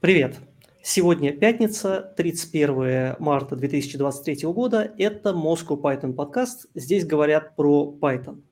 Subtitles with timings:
[0.00, 0.36] Привет!
[0.80, 4.94] Сегодня пятница, 31 марта 2023 года.
[4.96, 6.66] Это Moscow Python подкаст.
[6.76, 8.42] Здесь говорят про Python.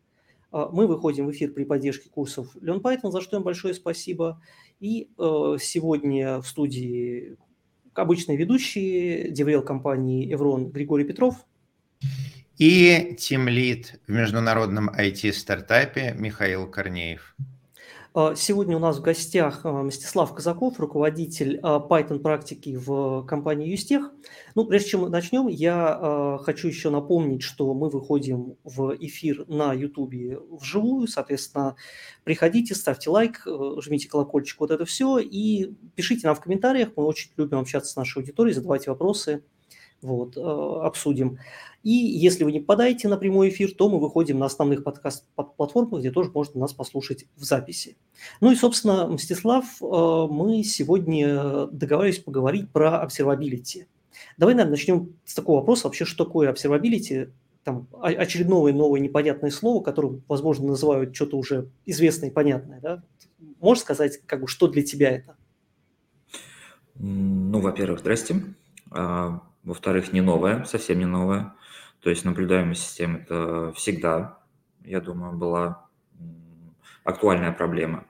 [0.51, 4.43] А, мы выходим в эфир при поддержке курсов Learn Python, за что им большое спасибо.
[4.80, 7.37] И э, сегодня в студии
[7.94, 11.37] обычные ведущие, деврел компании Evron Григорий Петров.
[12.58, 17.37] И тимлид в международном IT-стартапе Михаил Корнеев.
[18.19, 23.69] А, сегодня у нас в гостях а, Мстислав Казаков, руководитель а, Python практики в компании
[23.69, 24.11] Юстех.
[24.55, 29.74] Ну, прежде чем мы начнем, я хочу еще напомнить, что мы выходим в эфир на
[29.74, 30.15] YouTube
[30.51, 31.77] вживую, соответственно,
[32.24, 33.47] приходите, ставьте лайк,
[33.83, 37.96] жмите колокольчик, вот это все, и пишите нам в комментариях, мы очень любим общаться с
[37.96, 39.43] нашей аудиторией, задавайте вопросы,
[40.03, 41.39] вот, обсудим.
[41.87, 46.11] И если вы не попадаете на прямой эфир, то мы выходим на основных подкаст-платформах, где
[46.11, 47.97] тоже можно нас послушать в записи.
[48.41, 53.87] Ну и, собственно, Мстислав, э, мы сегодня договорились поговорить про observability.
[54.37, 57.31] Давай, наверное, начнем с такого вопроса, вообще, что такое observability,
[57.63, 63.03] там, очередное новое непонятное слово, которое, возможно, называют что-то уже известное и понятное, да?
[63.60, 65.36] Можешь сказать, как бы, что для тебя это?
[66.97, 68.42] Ну, во-первых, здрасте.
[69.67, 71.53] Во-вторых, не новое, совсем не новое.
[72.00, 74.39] То есть наблюдаемая система– это всегда,
[74.84, 75.89] я думаю, была
[77.03, 78.06] актуальная проблема.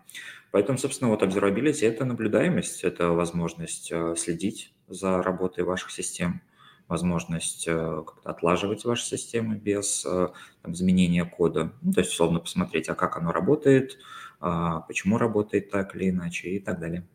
[0.51, 6.43] Поэтому, собственно, вот observability– это наблюдаемость, это возможность э, следить за работой ваших систем,
[6.89, 10.29] возможность э, как-то отлаживать ваши системы без э,
[10.61, 11.73] там, изменения кода.
[11.81, 13.99] Ну, то есть, условно, посмотреть, а как оно работает,
[14.41, 17.07] а почему работает так или иначе и так далее.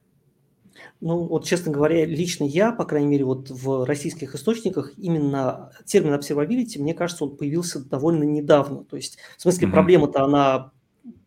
[1.00, 6.14] Ну, вот, честно говоря, лично я, по крайней мере, вот в российских источниках именно термин
[6.14, 8.84] observability, мне кажется, он появился довольно недавно.
[8.84, 9.72] То есть, в смысле, mm-hmm.
[9.72, 10.72] проблема-то она,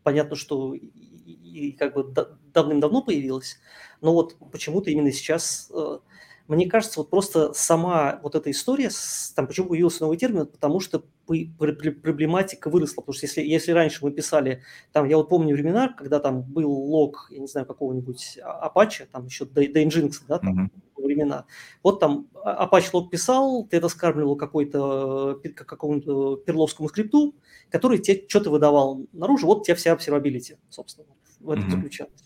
[0.03, 2.13] понятно, что и, и как бы
[2.53, 3.59] давным-давно появилась,
[4.01, 5.99] но вот почему-то именно сейчас э,
[6.47, 8.91] мне кажется, вот просто сама вот эта история,
[9.35, 13.01] там, почему появился новый термин, потому что проблематика выросла.
[13.01, 16.71] Потому что если, если раньше мы писали, там, я вот помню времена, когда там был
[16.71, 21.03] лог, я не знаю, какого-нибудь Apache, там еще Nginx, да, там, mm-hmm.
[21.03, 21.47] времена.
[21.83, 27.35] Вот там Apache лог писал, ты это скармливал какой-то, какому-то перловскому скрипту,
[27.71, 31.07] который тебе что-то выдавал наружу, вот у тебя вся observability, собственно,
[31.45, 31.71] в этом mm-hmm.
[31.71, 32.25] заключалась.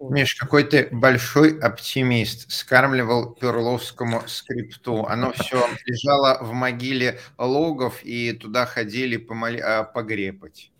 [0.00, 2.50] Миш, какой ты большой оптимист.
[2.50, 5.06] Скармливал перловскому скрипту.
[5.06, 9.58] Оно все лежало в могиле логов, и туда ходили помоли...
[9.60, 10.72] А, погрепать.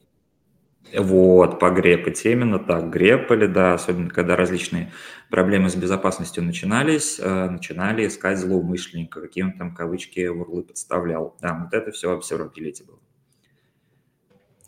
[0.94, 4.92] Вот, погрепать, именно так, грепали, да, особенно когда различные
[5.30, 11.36] проблемы с безопасностью начинались, э, начинали искать злоумышленника, какие он там кавычки в урлы подставлял.
[11.40, 13.00] Да, вот это все observability было.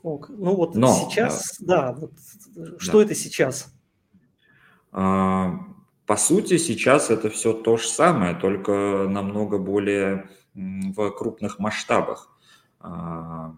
[0.03, 2.13] Ок, ну вот Но, сейчас, да, да вот,
[2.79, 3.05] что да.
[3.05, 3.75] это сейчас?
[4.93, 5.59] А,
[6.07, 12.31] по сути, сейчас это все то же самое, только намного более в крупных масштабах.
[12.81, 13.57] А,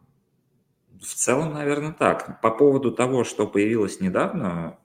[1.00, 2.40] в целом, наверное, так.
[2.40, 4.78] По поводу того, что появилось недавно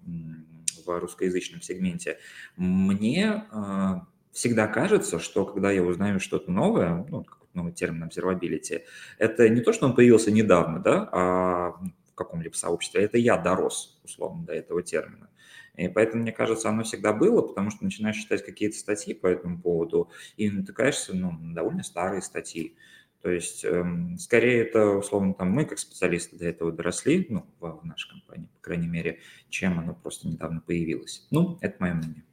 [0.85, 2.19] в русскоязычном сегменте,
[2.55, 8.83] мне а, всегда кажется, что когда я узнаю что-то новое, ну, новый термин observability,
[9.17, 11.71] это не то, что он появился недавно, да, а
[12.11, 15.29] в каком-либо сообществе, это я дорос, условно, до этого термина.
[15.75, 19.59] И поэтому, мне кажется, оно всегда было, потому что начинаешь читать какие-то статьи по этому
[19.59, 22.75] поводу и натыкаешься ну, на довольно старые статьи.
[23.21, 27.83] То есть, эм, скорее, это, условно, там мы, как специалисты, до этого доросли, ну, в,
[27.83, 31.27] нашей компании, по крайней мере, чем оно просто недавно появилось.
[31.31, 32.23] Ну, это мое мнение.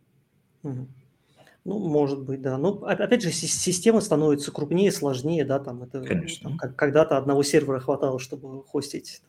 [1.64, 2.58] Ну, может быть, да.
[2.58, 6.50] Но опять же, система становится крупнее, сложнее, да, там это Конечно.
[6.50, 9.22] Там, как, когда-то одного сервера хватало, чтобы хостить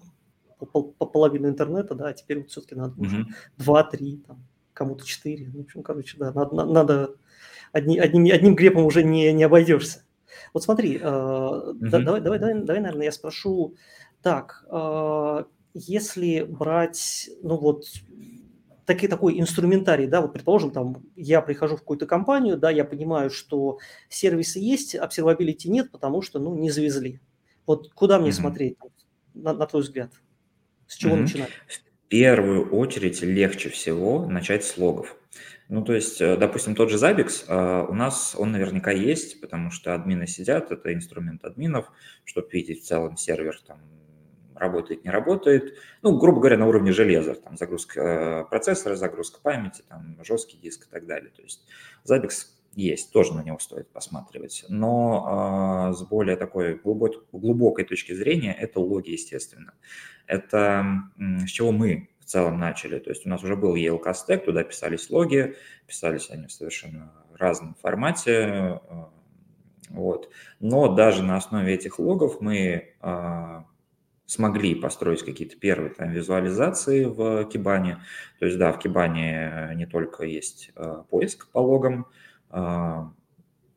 [0.60, 3.28] там, по, по половину интернета, да, а теперь вот все-таки надо уже
[3.58, 5.50] два-три, там, кому-то четыре.
[5.54, 7.16] Ну, в общем, короче, да, надо, надо
[7.72, 10.04] одни, одним, одним грепом уже не, не обойдешься.
[10.54, 13.76] Вот смотри, э, да, давай, давай, давай, давай, наверное, я спрошу
[14.24, 15.44] так, э,
[15.76, 17.86] если брать, ну вот,
[18.86, 23.30] таки, такой инструментарий, да, вот, предположим, там, я прихожу в какую-то компанию, да, я понимаю,
[23.30, 27.20] что сервисы есть, observability нет, потому что, ну, не завезли.
[27.66, 28.34] Вот куда мне mm-hmm.
[28.34, 28.78] смотреть,
[29.34, 30.12] на, на твой взгляд?
[30.88, 31.22] С чего угу.
[31.24, 31.50] начинать?
[31.68, 35.16] В первую очередь легче всего начать с логов.
[35.70, 39.72] Ну, то есть, э, допустим, тот же Zabbix, а, у нас он наверняка есть, потому
[39.72, 41.92] что админы сидят, это инструмент админов,
[42.26, 43.80] чтобы видеть в целом сервер, там,
[44.56, 45.78] работает, не работает.
[46.02, 50.88] Ну, грубо говоря, на уровне железа, там, загрузка э, процессора, загрузка памяти, там, жесткий диск
[50.88, 51.32] и так далее.
[51.36, 51.66] То есть
[52.06, 54.66] Zabbix есть, тоже на него стоит посматривать.
[54.70, 59.74] Но э, с более такой глубокой, глубокой точки зрения это логи, естественно.
[60.26, 60.86] Это
[61.18, 63.00] с чего мы в целом начали.
[63.00, 67.12] То есть у нас уже был ELK стек, туда писались логи, писались они в совершенно
[67.38, 68.80] разном формате.
[69.90, 70.30] Вот.
[70.60, 72.96] Но даже на основе этих логов мы
[74.26, 78.00] смогли построить какие-то первые там, визуализации в Кибане.
[78.40, 80.72] То есть, да, в Кибане не только есть
[81.10, 82.08] поиск по логам,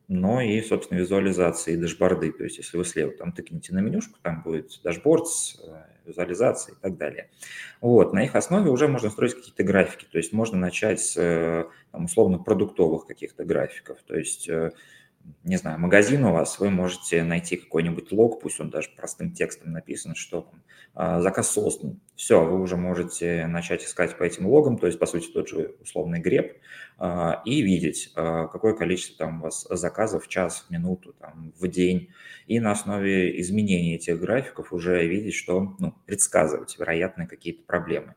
[0.07, 2.31] но и, собственно, визуализации и дашборды.
[2.31, 6.77] То есть, если вы слева там тыкнете на менюшку, там будет дашборд с э, визуализацией
[6.77, 7.29] и так далее.
[7.81, 10.05] Вот, на их основе уже можно строить какие-то графики.
[10.09, 13.97] То есть, можно начать с, э, там, условно, продуктовых каких-то графиков.
[14.07, 14.71] То есть, э,
[15.43, 19.71] не знаю, магазин у вас, вы можете найти какой-нибудь лог, пусть он даже простым текстом
[19.71, 20.63] написан, что там,
[20.93, 21.99] а, заказ создан.
[22.15, 25.75] Все, вы уже можете начать искать по этим логам, то есть, по сути, тот же
[25.81, 26.57] условный греб,
[26.97, 31.53] а, и видеть, а, какое количество там у вас заказов в час, в минуту, там,
[31.59, 32.09] в день,
[32.47, 38.15] и на основе изменений этих графиков уже видеть, что, ну, предсказывать вероятные какие-то проблемы.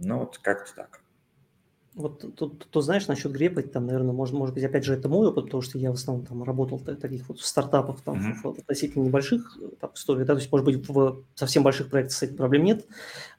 [0.00, 1.00] Ну, вот как-то так.
[1.98, 5.26] Вот тут, тут, знаешь, насчет грепа, там, наверное, может, может быть, опять же, это мой
[5.26, 8.54] опыт, потому что я в основном там работал в таких вот стартапах, там, mm-hmm.
[8.54, 12.22] в, относительно небольших там, историях, да, то есть, может быть, в совсем больших проектах с
[12.22, 12.86] этим проблем нет.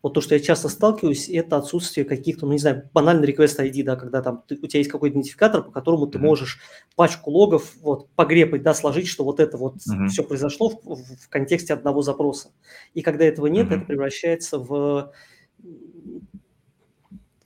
[0.04, 3.84] Вот то, что я часто сталкиваюсь, это отсутствие каких-то, ну, не знаю, банальный request ID,
[3.84, 6.22] да, когда там ты, у тебя есть какой-то идентификатор, по которому ты mm-hmm.
[6.22, 6.60] можешь
[6.98, 10.08] пачку логов вот погрепать, да, сложить, что вот это вот mm-hmm.
[10.08, 12.50] все произошло в, в, в контексте одного запроса.
[12.94, 13.76] И когда этого нет, mm-hmm.
[13.78, 15.14] это превращается в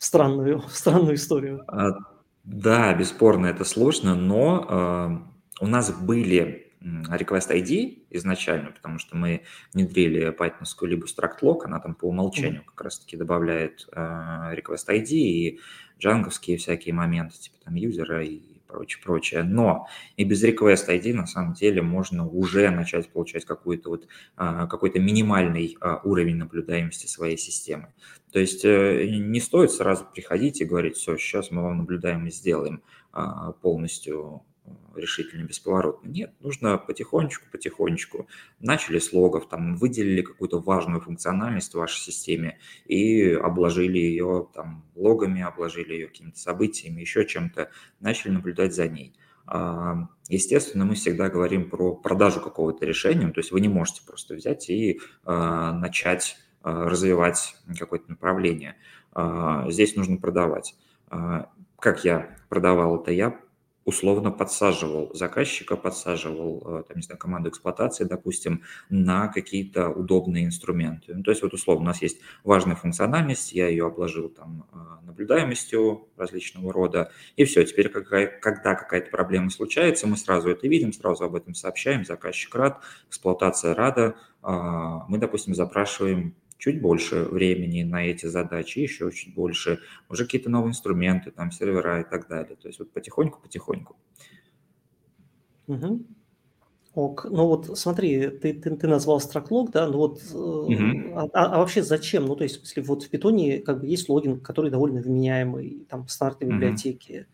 [0.03, 1.63] странную, странную историю.
[1.67, 1.97] А,
[2.43, 5.23] да, бесспорно, это сложно, но
[5.59, 11.79] э, у нас были request ID изначально, потому что мы внедрили пайтонскую либо struct она
[11.79, 12.65] там по умолчанию mm-hmm.
[12.65, 15.59] как раз-таки добавляет э, request ID и
[15.99, 19.43] джанговские всякие моменты, типа там юзера и прочее, прочее.
[19.43, 19.87] Но
[20.17, 24.99] и без request ID на самом деле можно уже начать получать какой-то вот, а, какой-то
[24.99, 27.93] минимальный а, уровень наблюдаемости своей системы.
[28.31, 32.81] То есть э, не стоит сразу приходить и говорить, все, сейчас мы вам наблюдаемость сделаем
[33.11, 34.41] а, полностью
[34.95, 36.07] решительно бесповоротно.
[36.07, 38.27] Нет, нужно потихонечку, потихонечку.
[38.59, 44.85] Начали с логов, там, выделили какую-то важную функциональность в вашей системе и обложили ее там,
[44.95, 49.13] логами, обложили ее какими-то событиями, еще чем-то, начали наблюдать за ней.
[49.45, 54.35] А, естественно, мы всегда говорим про продажу какого-то решения, то есть вы не можете просто
[54.35, 58.75] взять и а, начать а, развивать какое-то направление.
[59.67, 60.75] Здесь нужно продавать.
[61.79, 63.11] Как я продавал это?
[63.11, 63.39] Я
[63.85, 71.13] условно подсаживал заказчика, подсаживал, э, там, не знаю, команду эксплуатации, допустим, на какие-то удобные инструменты.
[71.15, 75.05] Ну, то есть вот условно у нас есть важная функциональность, я ее обложил там э,
[75.05, 80.93] наблюдаемостью различного рода, и все, теперь какая, когда какая-то проблема случается, мы сразу это видим,
[80.93, 87.83] сразу об этом сообщаем, заказчик рад, эксплуатация рада, а, мы, допустим, запрашиваем чуть больше времени
[87.83, 89.79] на эти задачи, еще чуть больше,
[90.09, 92.55] уже какие-то новые инструменты, там, сервера и так далее.
[92.55, 93.95] То есть вот потихоньку-потихоньку.
[95.67, 96.05] Угу.
[96.95, 97.25] Ок.
[97.29, 101.15] Ну вот смотри, ты, ты, ты назвал страклог, да, ну вот, угу.
[101.15, 102.25] а, а, вообще зачем?
[102.25, 106.07] Ну то есть, если вот в питоне как бы есть логин, который довольно вменяемый, там,
[106.07, 107.25] стандартной библиотеки, угу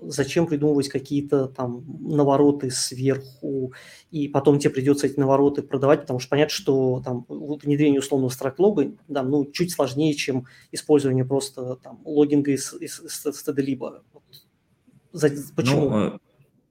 [0.00, 3.72] зачем придумывать какие-то там навороты сверху,
[4.10, 8.92] и потом тебе придется эти навороты продавать, потому что понятно, что там внедрение условного страклога
[9.08, 14.02] да, ну, чуть сложнее, чем использование просто там логинга из, из, из std
[15.56, 15.90] Почему?
[15.90, 16.18] Ну, э,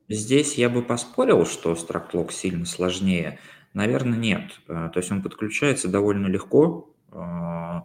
[0.09, 3.39] здесь я бы поспорил, что страклог сильно сложнее.
[3.73, 4.59] Наверное, нет.
[4.67, 7.81] Э, то есть он подключается довольно легко, э,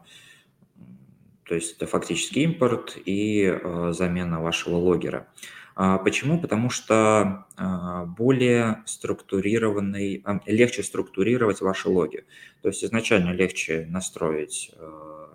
[1.45, 5.29] то есть это фактически импорт и э, замена вашего логера.
[5.75, 6.39] А почему?
[6.39, 12.25] Потому что а, более структурированный, а, легче структурировать ваши логи.
[12.61, 15.27] То есть изначально легче настроить э,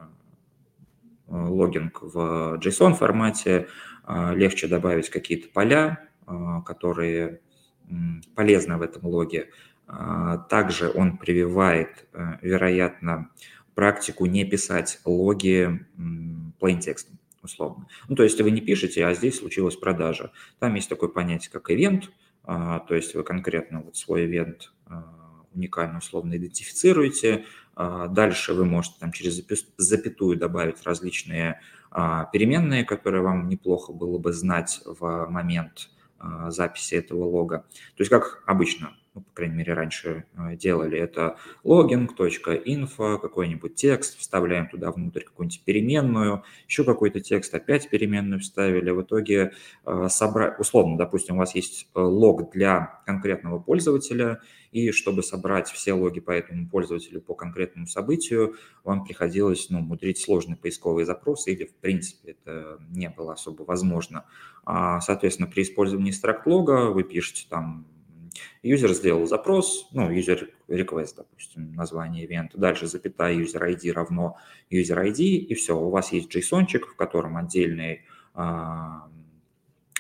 [1.28, 3.68] логинг в JSON формате,
[4.08, 6.08] легче добавить какие-то поля,
[6.66, 7.42] которые
[8.34, 9.50] полезны в этом логе.
[10.50, 13.30] Также он прививает, э, вероятно,
[13.78, 15.86] практику не писать логи
[16.60, 17.86] plain текстом, условно.
[18.08, 20.32] Ну, то есть вы не пишете, а здесь случилась продажа.
[20.58, 22.10] Там есть такое понятие, как ивент,
[22.44, 27.46] а, то есть вы конкретно вот свой ивент а, уникально условно идентифицируете.
[27.76, 29.46] А, дальше вы можете там через
[29.78, 31.62] запятую добавить различные
[32.34, 35.90] переменные, которые вам неплохо было бы знать в момент
[36.48, 37.60] записи этого лога.
[37.96, 44.20] То есть как обычно ну, по крайней мере, раньше э, делали, это logging.info, какой-нибудь текст,
[44.20, 48.92] вставляем туда внутрь какую-нибудь переменную, еще какой-то текст, опять переменную вставили.
[48.92, 49.54] В итоге
[49.86, 54.40] э, собрать, условно, допустим, у вас есть э, лог для конкретного пользователя,
[54.72, 60.20] и чтобы собрать все логи по этому пользователю по конкретному событию, вам приходилось ну, мудрить
[60.20, 64.26] сложные поисковые запросы, или, в принципе, это не было особо возможно.
[64.64, 67.88] А, соответственно, при использовании стракт-лога вы пишете там
[68.68, 74.38] Юзер сделал запрос, ну, user request, допустим, название ивента, дальше запятая user ID равно
[74.70, 78.02] user ID, и все, у вас есть JSON, в котором отдельный
[78.34, 79.10] а,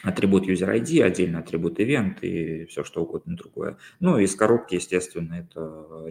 [0.04, 3.78] атрибут user ID, отдельный атрибут event и все что угодно другое.
[4.00, 5.62] Ну, из коробки, естественно, это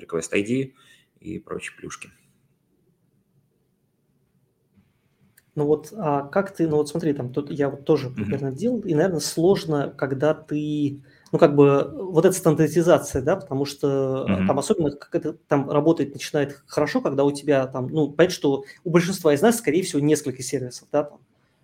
[0.01, 0.73] request ID
[1.21, 2.11] и прочие плюшки.
[5.55, 8.57] Ну вот, а как ты, ну вот смотри, там тут я вот тоже примерно mm-hmm.
[8.57, 14.26] делал, и, наверное, сложно, когда ты ну, как бы, вот эта стандартизация, да, потому что
[14.28, 14.47] mm-hmm.
[14.47, 18.64] там особенно как это там работает, начинает хорошо, когда у тебя там, ну, понятно, что
[18.85, 21.18] у большинства из нас, скорее всего, несколько сервисов, да, там,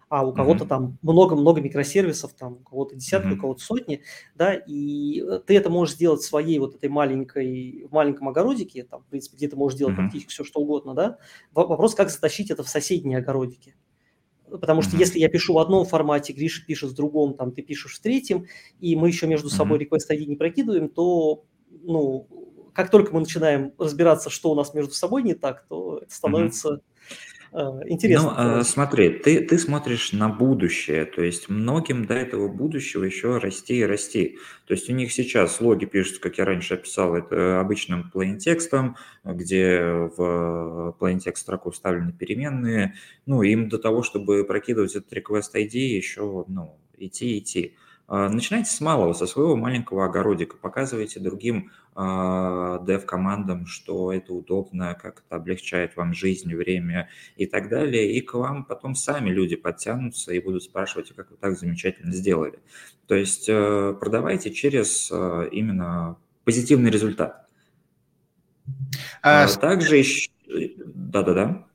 [0.09, 0.69] а у кого-то mm-hmm.
[0.69, 3.39] там много-много микросервисов, там, у кого-то десятки, mm-hmm.
[3.39, 4.03] у кого-то сотни,
[4.35, 9.01] да, и э, ты это можешь сделать своей вот этой маленькой, в маленьком огородике, там,
[9.03, 9.97] в принципе, где ты можешь делать mm-hmm.
[9.97, 11.19] практически все, что угодно, да,
[11.55, 13.75] вопрос, как затащить это в соседние огородики.
[14.59, 15.01] Потому что mm-hmm.
[15.01, 18.47] если я пишу в одном формате, Гриша пишет в другом, там ты пишешь в третьем,
[18.81, 19.89] и мы еще между собой mm-hmm.
[19.89, 21.45] request ID не прокидываем, то,
[21.83, 22.29] ну,
[22.73, 26.69] как только мы начинаем разбираться, что у нас между собой не так, то это становится
[26.75, 26.81] mm-hmm.
[27.53, 28.35] Э, интересно.
[28.37, 33.37] Ну, э, смотри, ты, ты смотришь на будущее, то есть многим до этого будущего еще
[33.39, 34.39] расти и расти.
[34.67, 38.97] То есть у них сейчас логи пишутся, как я раньше описал, это обычным plain текстом,
[39.23, 39.83] где
[40.17, 42.95] в plain текст строку вставлены переменные.
[43.27, 47.77] Ну, им до того, чтобы прокидывать этот request ID, еще ну, идти, идти.
[47.77, 52.79] А, начинайте с малого, со своего маленького огородика, показывайте другим а,
[53.67, 58.65] что это удобно, как это облегчает вам жизнь, время и так далее, и к вам
[58.65, 62.59] потом сами люди подтянутся и будут спрашивать, «А как вы так замечательно сделали.
[63.07, 67.47] То есть э, продавайте через э, именно позитивный результат.
[69.23, 70.31] А, Также еще...
[70.47, 71.67] Да-да-да.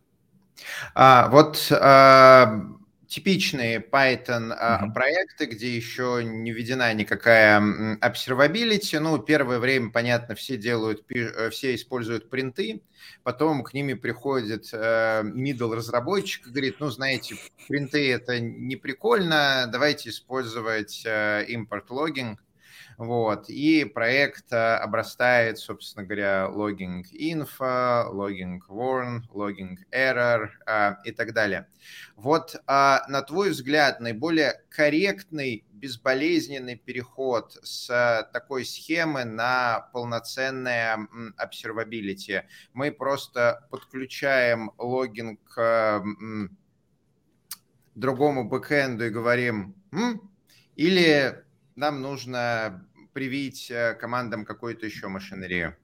[0.96, 2.77] А, вот а,
[3.08, 4.94] типичные Python mm-hmm.
[4.94, 7.60] проекты, где еще не введена никакая
[8.02, 9.00] observability.
[9.00, 12.82] Ну, первое время, понятно, все делают, э, все используют принты,
[13.24, 17.36] потом к ними приходит э, middle разработчик и говорит, ну, знаете,
[17.68, 22.38] принты это не прикольно, давайте использовать э, import logging.
[22.98, 31.34] Вот, и проект обрастает, собственно говоря, logging info, logging warn, logging error а, и так
[31.34, 31.68] далее.
[32.16, 42.46] Вот, а, на твой взгляд, наиболее корректный, безболезненный переход с такой схемы на полноценное observability?
[42.74, 46.04] Мы просто подключаем логинг к
[47.94, 50.32] другому бэкэнду и говорим, М?
[50.76, 51.44] или
[51.76, 52.87] нам нужно
[53.18, 55.76] привить э, командам какую-то еще машинерию?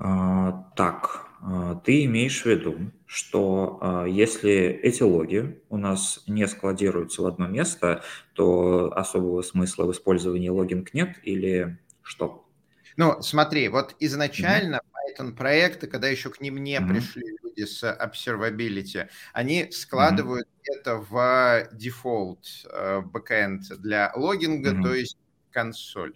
[0.00, 6.48] А, так, а, ты имеешь в виду, что а, если эти логи у нас не
[6.48, 8.02] складируются в одно место,
[8.32, 12.48] то особого смысла в использовании логинг нет или что?
[12.96, 15.18] Ну, смотри, вот изначально mm-hmm.
[15.18, 16.88] Python проекты, когда еще к ним не mm-hmm.
[16.88, 20.80] пришли люди с observability, они складывают mm-hmm.
[20.80, 24.82] это в дефолт э, backend для логинга, mm-hmm.
[24.82, 25.18] то есть
[25.56, 26.12] консоль.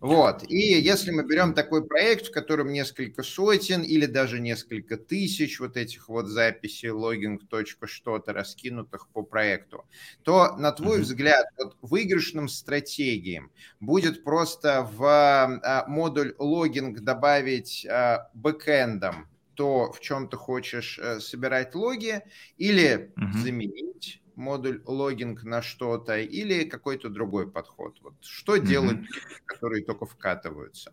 [0.00, 0.44] Вот.
[0.48, 5.76] И если мы берем такой проект, в котором несколько сотен или даже несколько тысяч вот
[5.76, 7.42] этих вот записей логинг
[7.84, 9.84] что-то раскинутых по проекту,
[10.22, 11.02] то, на твой mm-hmm.
[11.02, 20.00] взгляд, вот выигрышным стратегиям будет просто в а, модуль логинг добавить а, бэкэндом то, в
[20.00, 22.22] чем ты хочешь а, собирать логи,
[22.56, 23.38] или mm-hmm.
[23.42, 27.98] заменить модуль логинг на что-то или какой-то другой подход?
[28.02, 28.66] Вот что mm-hmm.
[28.66, 28.98] делать,
[29.44, 30.92] которые только вкатываются?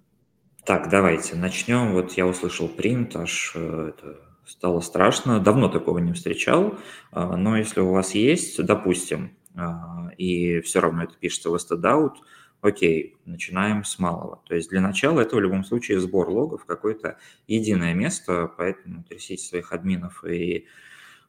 [0.66, 1.94] Так, давайте начнем.
[1.94, 5.40] Вот я услышал принт, аж э, это стало страшно.
[5.40, 6.78] Давно такого не встречал.
[7.12, 12.16] А, но если у вас есть, допустим, а, и все равно это пишется в stdout,
[12.62, 14.42] окей, начинаем с малого.
[14.46, 19.44] То есть для начала это в любом случае сбор логов, какое-то единое место, поэтому трясите
[19.44, 20.66] своих админов и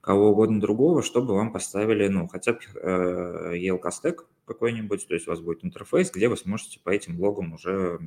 [0.00, 5.26] кого угодно другого, чтобы вам поставили, ну, хотя бы э, ELK стек какой-нибудь, то есть
[5.26, 8.00] у вас будет интерфейс, где вы сможете по этим логам уже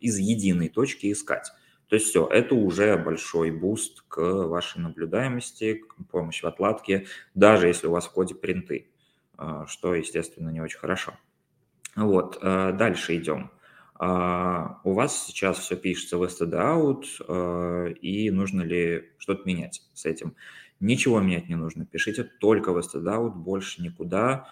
[0.00, 1.52] из единой точки искать.
[1.88, 7.68] То есть все, это уже большой буст к вашей наблюдаемости, к помощи в отладке, даже
[7.68, 8.88] если у вас в коде принты,
[9.38, 11.14] э, что, естественно, не очень хорошо.
[11.94, 13.50] Вот, э, дальше идем.
[13.96, 20.04] А, у вас сейчас все пишется в std out, и нужно ли что-то менять с
[20.04, 20.34] этим?
[20.80, 24.48] Ничего менять не нужно, пишите только std больше никуда.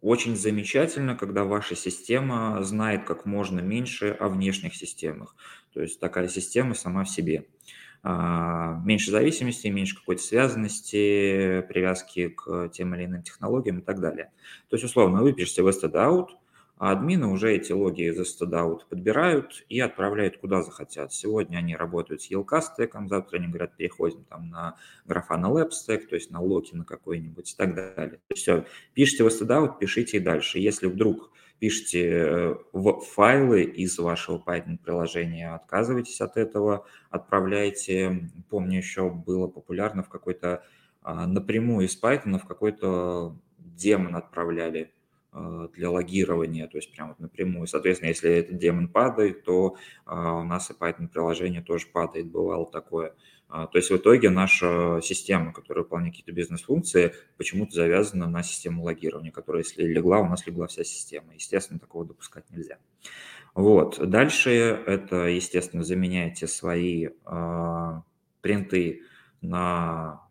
[0.00, 5.36] Очень замечательно, когда ваша система знает как можно меньше о внешних системах.
[5.74, 7.46] То есть такая система сама в себе.
[8.02, 14.32] А, меньше зависимости, меньше какой-то связанности, привязки к тем или иным технологиям и так далее.
[14.70, 16.28] То есть, условно, вы пишете out,
[16.80, 21.12] а админы уже эти логи из std подбирают и отправляют куда захотят.
[21.12, 26.08] Сегодня они работают с ELK стеком, завтра они говорят, переходим там на Grafana Lab стек,
[26.08, 28.20] то есть на локи на какой-нибудь и так далее.
[28.34, 30.58] Все, пишите в std пишите и дальше.
[30.58, 39.10] Если вдруг пишите э, в файлы из вашего Python-приложения, отказывайтесь от этого, отправляйте, помню, еще
[39.10, 40.64] было популярно в какой-то
[41.02, 44.94] а, напрямую из Python в какой-то демон отправляли
[45.32, 47.66] для логирования, то есть прямо напрямую.
[47.66, 53.14] Соответственно, если этот демон падает, то а, у нас и Python-приложение тоже падает, бывало такое.
[53.48, 58.82] А, то есть в итоге наша система, которая выполняет какие-то бизнес-функции, почему-то завязана на систему
[58.82, 61.34] логирования, которая, если легла, у нас легла вся система.
[61.34, 62.78] Естественно, такого допускать нельзя.
[63.54, 63.98] Вот.
[64.08, 68.00] Дальше это, естественно, заменяйте свои э,
[68.40, 69.02] принты
[69.40, 70.22] на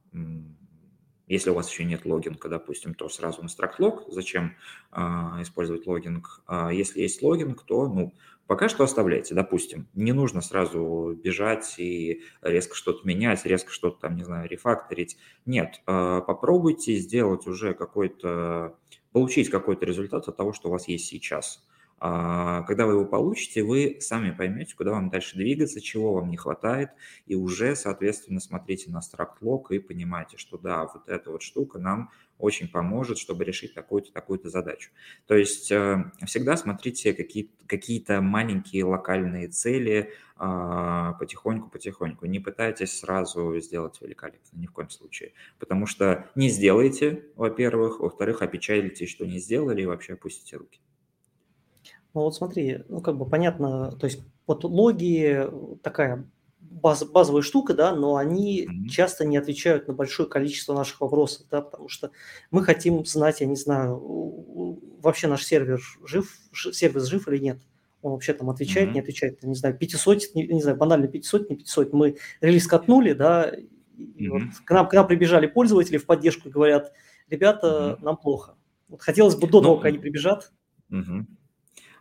[1.29, 4.55] если у вас еще нет логинга, допустим, то сразу на struct Зачем
[4.91, 4.99] э,
[5.41, 6.41] использовать логинг?
[6.45, 8.13] А если есть логинг, то ну,
[8.49, 9.87] Пока что оставляйте, допустим.
[9.93, 15.17] Не нужно сразу бежать и резко что-то менять, резко что-то там, не знаю, рефакторить.
[15.45, 18.75] Нет, а, попробуйте сделать уже какой-то,
[19.11, 21.63] получить какой-то результат от того, что у вас есть сейчас.
[21.99, 26.37] А, когда вы его получите, вы сами поймете, куда вам дальше двигаться, чего вам не
[26.37, 26.89] хватает,
[27.25, 32.09] и уже, соответственно, смотрите на StructLog и понимаете, что да, вот эта вот штука нам
[32.37, 34.91] очень поможет, чтобы решить такую-то такую задачу.
[35.27, 42.25] То есть э, всегда смотрите какие-то какие маленькие локальные цели а, потихоньку-потихоньку.
[42.25, 45.33] Не пытайтесь сразу сделать великолепно, ни в коем случае.
[45.59, 50.79] Потому что не сделаете, во-первых, во-вторых, опечалитесь, что не сделали, и вообще опустите руки.
[52.13, 55.47] Ну вот смотри, ну как бы понятно, то есть вот логи
[55.83, 56.25] такая
[56.69, 58.89] баз, базовая штука, да, но они mm-hmm.
[58.89, 62.11] часто не отвечают на большое количество наших вопросов, да, потому что
[62.51, 63.99] мы хотим знать, я не знаю,
[65.01, 67.59] вообще наш сервер жив, сервис жив или нет.
[68.01, 68.93] Он вообще там отвечает, mm-hmm.
[68.93, 71.93] не отвечает, не знаю, 500, не, не знаю, банально 500, не 500.
[71.93, 73.51] Мы релиз катнули, да,
[73.97, 74.29] и mm-hmm.
[74.29, 76.93] вот к нам, к нам прибежали пользователи в поддержку и говорят,
[77.29, 78.05] ребята, mm-hmm.
[78.05, 78.55] нам плохо.
[78.87, 80.51] Вот хотелось бы до ну, того, как они прибежат.
[80.91, 81.25] Mm-hmm.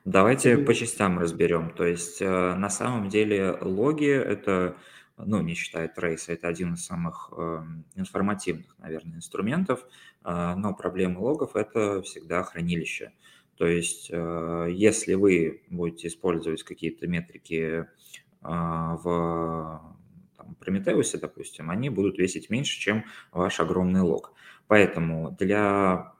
[0.08, 1.68] Давайте по частям разберем.
[1.68, 4.74] То есть э, на самом деле логи это,
[5.18, 7.62] ну, не считая трейса, это один из самых э,
[7.94, 9.84] информативных, наверное, инструментов,
[10.24, 13.12] э, но проблема логов– это всегда хранилище.
[13.58, 17.86] То есть если вы будете использовать какие-то метрики
[18.40, 19.02] в
[20.36, 24.32] там, Prometheus, допустим, они будут весить меньше, чем ваш огромный лог.
[24.68, 26.14] Поэтому для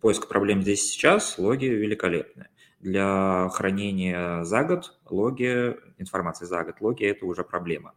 [0.00, 2.48] поиска проблем здесь сейчас логи великолепны
[2.86, 7.94] для хранения за год логи, информации за год логи– это уже проблема.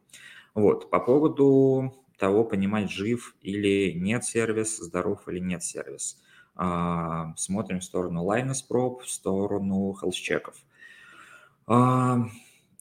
[0.56, 6.20] Вот, по поводу того, понимать, жив или нет сервис, здоров или нет сервис.
[6.56, 10.56] А, смотрим в сторону Linus Prop, в сторону health-чеков.
[11.68, 12.26] А,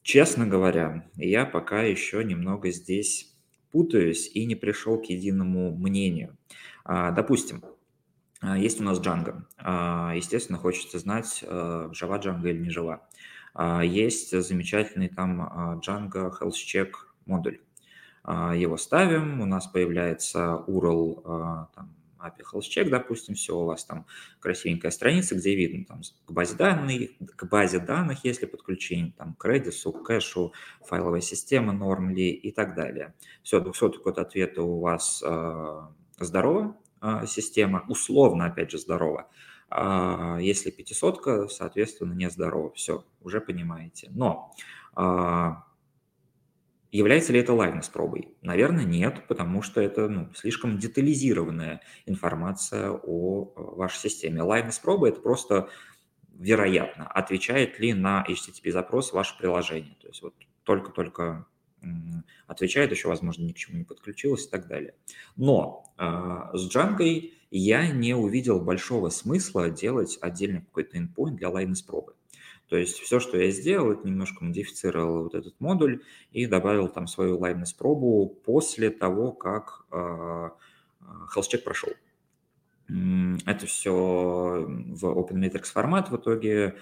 [0.02, 3.34] честно говоря, я пока еще немного здесь
[3.70, 6.38] путаюсь и не пришел к единому мнению.
[6.84, 7.62] А, допустим,
[8.42, 9.42] есть у нас Django.
[9.58, 13.08] А, естественно, хочется знать, э, жива Django или не жива.
[13.54, 16.92] А, есть замечательный там Django Health Check
[17.26, 17.60] модуль.
[18.26, 24.06] Его ставим, у нас появляется URL там, API Health Check, допустим, все, у вас там
[24.40, 29.44] красивенькая страница, где видно там к базе данных, к базе данных, если подключение, там к
[29.46, 30.52] Redis, к кэшу,
[30.84, 33.14] файловая система, Normally и так далее.
[33.42, 35.80] Все, 200 код ответа у вас э,
[36.18, 36.87] здорово, а,
[37.26, 39.28] система, условно, опять же, здорова.
[39.70, 42.72] А, если пятисотка, соответственно, нездорова.
[42.72, 44.08] Все, уже понимаете.
[44.10, 44.54] Но
[44.94, 45.64] а,
[46.90, 48.34] Является ли это лайвнес пробой?
[48.40, 54.42] Наверное, нет, потому что это ну, слишком детализированная информация о вашей системе.
[54.42, 55.68] Лайвнес проба– это просто
[56.32, 59.96] вероятно, отвечает ли на HTTP запрос ваше приложение.
[60.00, 61.46] То есть вот только-только
[62.46, 64.94] отвечает, еще, возможно, ни к чему не подключилась и так далее.
[65.36, 66.02] Но э,
[66.54, 72.14] с Django я не увидел большого смысла делать отдельный какой-то endpoint для Linus пробы.
[72.68, 77.06] То есть все, что я сделал, это немножко модифицировал вот этот модуль и добавил там
[77.06, 80.50] свою Linus пробу после того, как э,
[81.34, 81.90] health прошел.
[83.46, 86.76] это все в OpenMetrics формат в итоге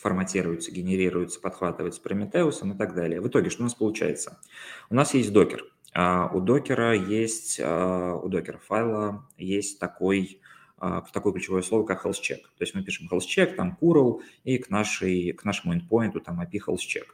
[0.00, 3.20] а, форматируется, генерируется, подхватывается Prometheus и так далее.
[3.20, 4.40] В итоге что у нас получается?
[4.88, 5.64] У нас есть докер.
[5.92, 10.40] А, у докера есть, у докера файла есть такой,
[10.78, 12.42] такое ключевое слово, как health check.
[12.56, 16.40] То есть мы пишем health check, там curl, и к, нашей, к нашему endpoint там
[16.40, 17.06] API health check.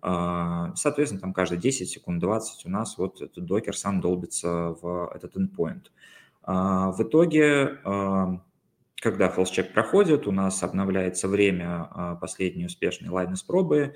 [0.00, 5.10] А, соответственно, там каждые 10 секунд, 20 у нас вот этот докер сам долбится в
[5.14, 5.86] этот endpoint.
[6.42, 8.40] А, в итоге, а,
[9.00, 13.94] когда check проходит, у нас обновляется время последней успешной лайнес пробы,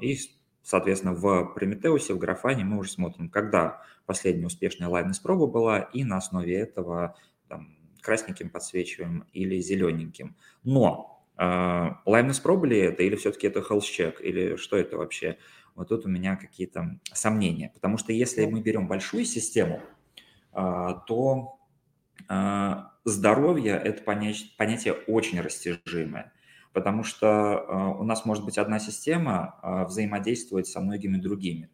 [0.00, 0.18] и,
[0.62, 6.04] соответственно, в Prometheus, в графане мы уже смотрим, когда последняя успешная лайнес проба была, и
[6.04, 7.16] на основе этого
[7.48, 10.36] там, красненьким подсвечиваем или зелененьким.
[10.64, 15.38] Но а, Pro ли это, или все-таки это check, или что это вообще?
[15.74, 17.70] Вот тут у меня какие-то сомнения.
[17.72, 19.80] Потому что если мы берем большую систему,
[20.52, 21.58] а, то
[22.28, 26.32] а, здоровье– это понятие очень растяжимое.
[26.72, 31.68] Потому что у нас может быть одна система взаимодействовать со многими другими.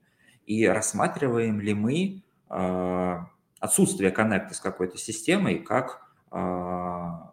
[0.44, 2.22] И рассматриваем ли мы
[3.60, 6.10] отсутствие коннекта с какой-то системой как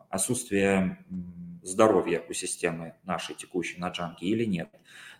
[0.09, 1.03] отсутствие
[1.63, 4.69] здоровья у системы нашей текущей на джанке или нет.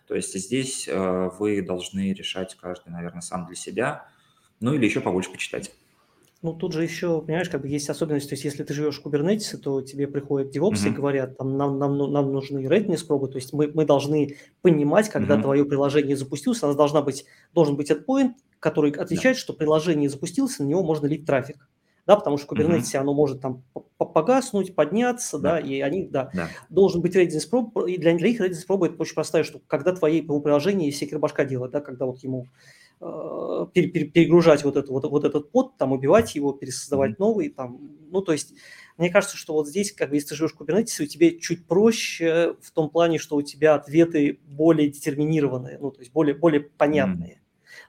[0.06, 4.08] То есть здесь э, вы должны решать каждый, наверное, сам для себя,
[4.60, 5.72] ну или еще побольше почитать.
[6.42, 9.06] Ну, тут же еще, понимаешь, как бы есть особенность, то есть если ты живешь в
[9.06, 10.88] Kubernetes, то тебе приходят DevOps mm-hmm.
[10.88, 14.36] и говорят, там, нам, нам, ну, нам нужны readiness пробы, то есть мы, мы должны
[14.60, 15.42] понимать, когда mm-hmm.
[15.42, 19.40] твое приложение запустилось, у нас должна быть, должен быть endpoint, который отвечает, yeah.
[19.40, 21.66] что приложение запустилось, на него можно лить трафик
[22.06, 22.98] да, потому что в Kubernetes mm-hmm.
[22.98, 23.64] оно может там
[23.98, 26.48] погаснуть, подняться, да, да и они, да, да.
[26.70, 29.92] должен быть readiness prоб, и для, для их readiness проба это очень простая штука, когда
[29.92, 32.46] твои приложения секер башка делает, да, когда вот ему
[32.98, 37.16] перегружать вот, это, вот, вот этот под, там, убивать его, пересоздавать mm-hmm.
[37.18, 37.78] новый, там,
[38.10, 38.54] ну, то есть
[38.96, 41.66] мне кажется, что вот здесь, как бы, если ты живешь в Kubernetes, у тебя чуть
[41.66, 46.60] проще в том плане, что у тебя ответы более детерминированные, ну, то есть более, более
[46.60, 47.34] понятные.
[47.34, 47.40] Mm-hmm.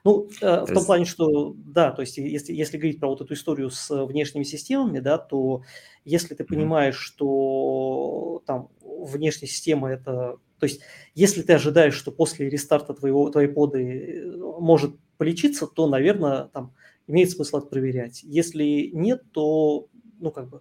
[0.04, 3.34] Ну, э, в том плане, что, да, то есть если, если говорить про вот эту
[3.34, 5.62] историю с внешними системами, да, то
[6.04, 10.38] если ты понимаешь, что там внешняя система это...
[10.58, 10.80] То есть
[11.14, 16.74] если ты ожидаешь, что после рестарта твоего, твоей поды э, может полечиться, то, наверное, там
[17.06, 18.22] имеет смысл это проверять.
[18.22, 19.88] Если нет, то,
[20.20, 20.60] ну, как бы,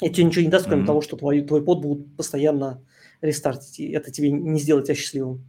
[0.00, 0.86] это тебе ничего не даст, кроме mm-hmm.
[0.86, 2.82] того, что твой, твой под будут постоянно
[3.20, 3.80] рестартить.
[3.80, 5.44] И это тебе не сделает тебя счастливым.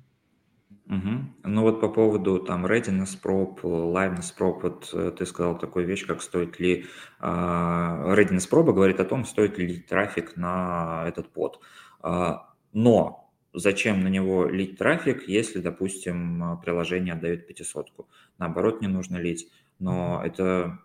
[0.87, 1.09] Угу.
[1.45, 6.05] Ну вот по поводу там readiness prop, liveness prop, вот э, ты сказал такую вещь,
[6.05, 6.85] как стоит ли
[7.21, 11.61] uh, readiness проба говорит о том, стоит ли трафик на этот под.
[12.01, 12.39] Uh,
[12.73, 13.20] но
[13.53, 18.05] зачем на него лить трафик, если, допустим, приложение отдает 500 -ку?
[18.37, 19.49] Наоборот, не нужно лить.
[19.79, 20.79] Но это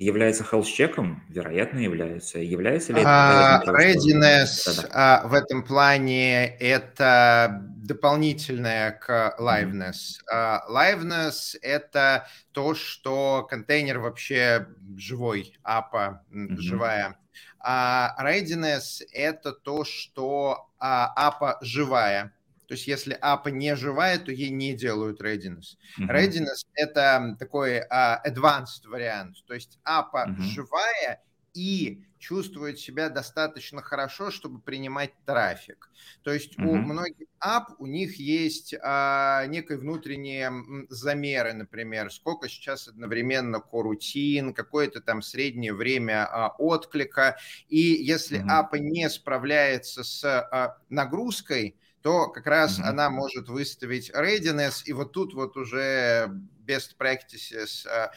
[0.00, 1.22] является health-чеком?
[1.28, 2.38] Вероятно, является.
[2.38, 3.58] Является ли это?
[3.58, 10.22] А, readiness а, в этом плане это дополнительное к liveness.
[10.30, 16.56] А, liveness это то, что контейнер вообще живой, апа mm-hmm.
[16.56, 17.16] живая.
[17.58, 22.32] А readiness это то, что а, апа живая.
[22.70, 25.74] То есть если APA не живая, то ей не делают readiness.
[25.98, 26.08] Uh-huh.
[26.08, 29.38] Readiness– это такой uh, advanced вариант.
[29.48, 30.40] То есть APA uh-huh.
[30.42, 31.20] живая
[31.52, 35.90] и чувствует себя достаточно хорошо, чтобы принимать трафик.
[36.22, 36.68] То есть uh-huh.
[36.68, 40.52] у многих ап у них есть а, некие внутренние
[40.90, 47.36] замеры, например, сколько сейчас одновременно корутин, какое-то там среднее время а, отклика.
[47.68, 52.84] И если апа не справляется с а, нагрузкой, то как раз mm-hmm.
[52.84, 56.30] она может выставить readiness, и вот тут вот уже
[56.66, 58.12] best practices а,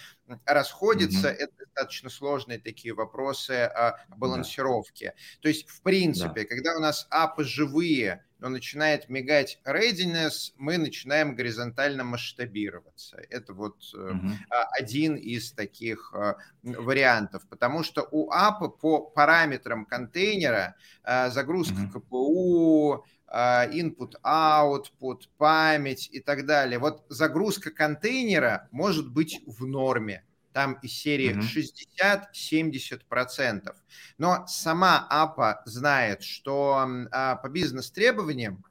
[0.46, 1.30] расходятся.
[1.30, 1.38] Mm-hmm.
[1.38, 5.06] Это достаточно сложные такие вопросы а, балансировки.
[5.06, 5.14] Да.
[5.42, 6.46] То есть, в принципе, да.
[6.46, 13.18] когда у нас апы живые, но начинает мигать readiness, мы начинаем горизонтально масштабироваться.
[13.30, 14.34] Это вот mm-hmm.
[14.78, 16.14] один из таких
[16.62, 22.02] вариантов, потому что у апа по параметрам контейнера загрузка mm-hmm.
[22.02, 26.78] КПУ, input, output, память и так далее.
[26.78, 30.24] Вот загрузка контейнера может быть в норме.
[30.52, 32.30] Там из серии mm-hmm.
[33.02, 33.74] 60-70%.
[34.20, 38.64] Но сама APA знает, что а, по бизнес-требованиям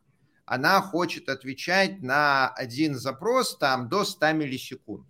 [0.44, 5.08] она хочет отвечать на один запрос там до 100 миллисекунд.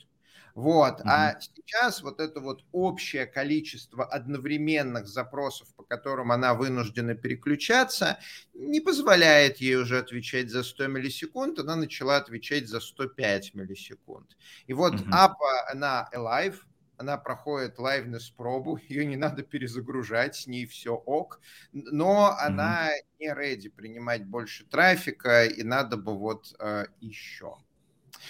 [0.54, 1.00] Вот.
[1.00, 1.06] Mm-hmm.
[1.06, 8.18] А сейчас вот это вот общее количество одновременных запросов, по которым она вынуждена переключаться,
[8.54, 14.36] не позволяет ей уже отвечать за 100 миллисекунд, она начала отвечать за 105 миллисекунд.
[14.66, 15.10] И вот mm-hmm.
[15.10, 16.56] APA, она alive,
[16.98, 21.40] она проходит лайвнес пробу, ее не надо перезагружать, с ней все ок,
[21.72, 22.46] но mm-hmm.
[22.46, 27.56] она не ready принимать больше трафика, и надо бы вот э, еще.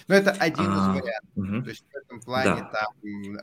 [0.08, 1.64] Но это один из а, вариантов.
[1.64, 2.92] То есть в этом плане, там,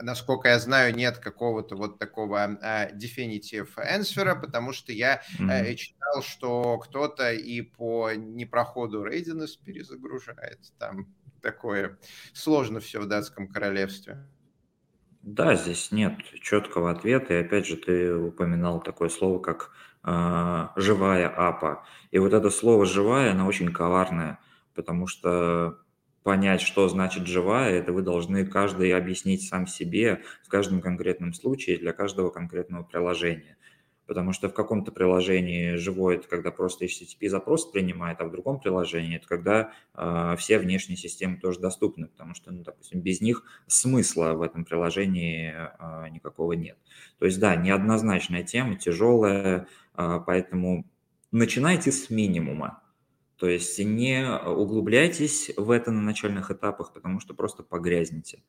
[0.05, 6.21] насколько я знаю, нет какого-то вот такого uh, definitive answer, потому что я uh, читал,
[6.21, 10.59] что кто-то и по непроходу Readiness перезагружает.
[10.77, 11.07] Там
[11.41, 11.97] такое
[12.33, 14.25] сложно все в датском королевстве.
[15.21, 17.33] Да, здесь нет четкого ответа.
[17.33, 19.71] И опять же, ты упоминал такое слово, как
[20.03, 21.83] э, живая апа.
[22.11, 24.39] И вот это слово живая, она очень коварная,
[24.75, 25.77] потому что
[26.23, 31.77] понять, что значит живая, это вы должны каждый объяснить сам себе в каждом конкретном случае
[31.77, 33.57] для каждого конкретного приложения.
[34.05, 38.59] Потому что в каком-то приложении живой это когда просто HTTP запрос принимает, а в другом
[38.59, 43.43] приложении это когда э, все внешние системы тоже доступны, потому что, ну, допустим, без них
[43.67, 46.79] смысла в этом приложении э, никакого нет.
[47.19, 50.85] То есть, да, неоднозначная тема, тяжелая, э, поэтому
[51.31, 52.81] начинайте с минимума.
[53.39, 58.43] То есть не углубляйтесь в это на начальных этапах, потому что просто погрязнете.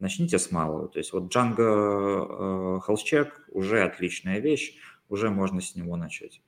[0.00, 0.88] Начните с малого.
[0.88, 4.76] То есть вот Django Health Check уже отличная вещь,
[5.08, 6.42] уже можно с него начать.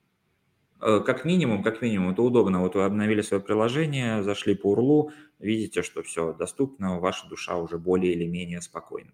[0.81, 2.59] Э, как минимум, как минимум, это удобно.
[2.59, 7.77] Вот вы обновили свое приложение, зашли по URL, видите, что все доступно, ваша душа уже
[7.77, 9.13] более или менее спокойна.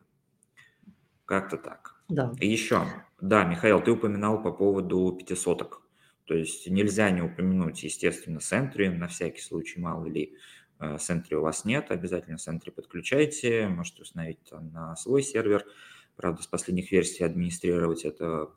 [1.26, 2.02] Как-то так.
[2.10, 2.34] Да.
[2.39, 2.82] Еще,
[3.22, 5.84] да, Михаил, ты упоминал по поводу пятисоток.
[6.25, 10.36] То есть нельзя не упомянуть, естественно, Sentry, на всякий случай, мало ли,
[10.79, 15.65] Sentry у вас нет, обязательно Sentry подключайте, можете установить там на свой сервер.
[16.15, 18.49] Правда, с последних версий администрировать это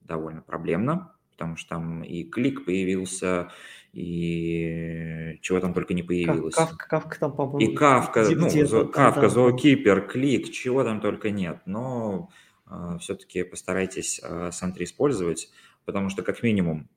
[0.00, 3.50] довольно проблемно, потому что там и клик появился,
[3.92, 6.54] и чего там только не появилось.
[6.54, 7.58] Кавка, кавка там, по-моему.
[7.58, 11.60] И кавка, ну, кавка, зоокипер, клик, чего там только нет.
[11.66, 12.30] Но
[12.66, 15.50] э, все-таки постарайтесь э, Sentry использовать,
[15.84, 16.88] потому что как минимум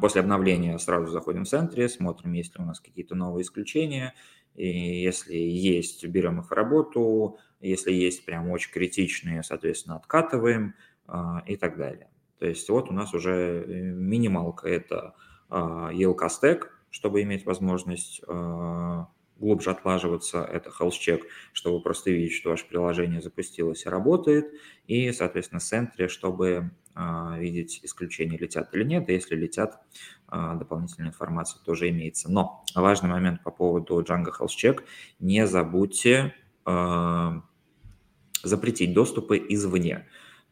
[0.00, 4.14] После обновления сразу заходим в центре, смотрим, есть ли у нас какие-то новые исключения.
[4.54, 7.38] И если есть, берем их в работу.
[7.60, 10.74] Если есть прям очень критичные, соответственно, откатываем
[11.06, 12.08] а, и так далее.
[12.38, 15.14] То есть вот у нас уже э, минималка– это
[15.50, 19.08] ELK а, stack, чтобы иметь возможность а,
[19.38, 21.22] глубже отлаживаться, это health check,
[21.52, 24.52] чтобы просто видеть, что ваше приложение запустилось и работает,
[24.86, 29.80] и, соответственно, Sentry, чтобы а, видеть исключения, летят или нет, и если летят,
[30.26, 32.30] а, дополнительная информация тоже имеется.
[32.30, 34.80] Но важный момент по поводу Django Health Check,
[35.20, 37.42] не забудьте а,
[38.42, 40.06] запретить доступы извне.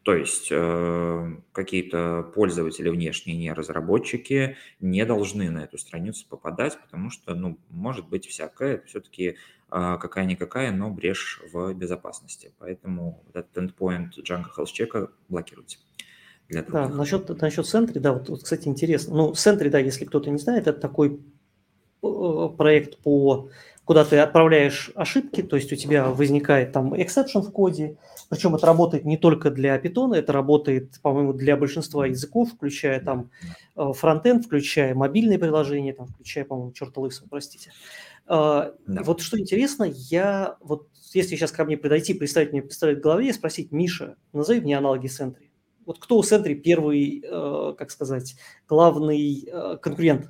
[0.07, 7.09] То есть э, какие-то пользователи внешние, не разработчики, не должны на эту страницу попадать, потому
[7.09, 9.35] что, ну, может быть всякое, это все-таки э,
[9.69, 12.53] какая-никакая, но брешь в безопасности.
[12.57, 15.79] Поэтому этот endpoint Django Health Check блокируйте.
[16.47, 19.13] Для да, насчет, насчет Sentry, да, вот, вот, кстати, интересно.
[19.13, 21.19] Ну, Sentry, да, если кто-то не знает, это такой
[22.01, 23.49] э, проект по
[23.87, 27.95] куда ты отправляешь ошибки, то есть у тебя возникает там exception в коде,
[28.29, 33.31] причем это работает не только для Python, это работает, по-моему, для большинства языков, включая там
[33.77, 37.71] э, фронтенд, включая мобильные приложения, там, включая, по-моему, черта лысого, простите.
[38.27, 39.03] Э, да.
[39.03, 43.29] Вот что интересно, я вот если сейчас ко мне подойти, представить мне представить в голове
[43.29, 45.47] и спросить, Миша, назови мне аналоги Sentry.
[45.85, 48.35] Вот кто у Sentry первый, э, как сказать,
[48.67, 49.47] главный
[49.81, 50.29] конкурент?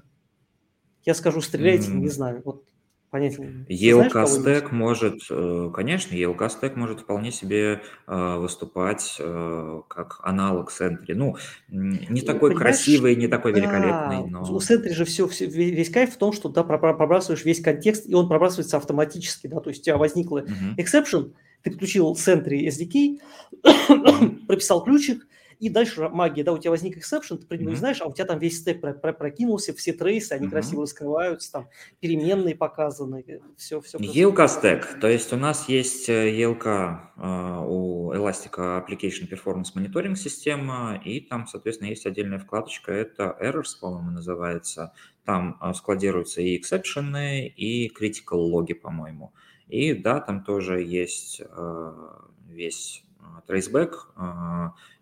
[1.06, 1.96] Я скажу, стреляйте, mm-hmm.
[1.96, 2.42] не знаю.
[2.46, 2.67] Вот
[3.10, 11.14] понятия ELK может, э, конечно, ELK может вполне себе э, выступать э, как аналог Sentry.
[11.14, 11.36] Ну,
[11.70, 14.44] не такой Понимаешь, красивый, не такой да, великолепный, но...
[14.44, 18.14] У Sentry же все, все, весь кайф в том, что да, пробрасываешь весь контекст, и
[18.14, 20.76] он пробрасывается автоматически, да, то есть у тебя возникла uh-huh.
[20.78, 23.20] exception, ты подключил Sentry SDK,
[24.48, 25.28] прописал ключик,
[25.60, 27.74] и дальше магия, да, у тебя возник exception, ты про него mm-hmm.
[27.74, 30.52] не знаешь, а у тебя там весь стек про- про- прокинулся, все трейсы, они mm-hmm.
[30.52, 33.26] красиво раскрываются, там переменные показаны,
[33.58, 33.98] все, все.
[33.98, 40.16] ELK стек, то есть у нас есть ELK uh, э, у Elastic Application Performance Monitoring
[40.16, 44.94] система, и там, соответственно, есть отдельная вкладочка, это Errors, по-моему, называется,
[45.26, 49.34] там uh, складируются и эксепшены, и critical логи, по-моему.
[49.68, 53.04] И да, там тоже есть uh, весь
[53.48, 53.94] traceback,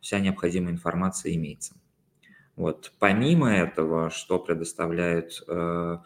[0.01, 1.75] вся необходимая информация имеется.
[2.55, 2.93] Вот.
[2.99, 5.97] Помимо этого, что предоставляет э,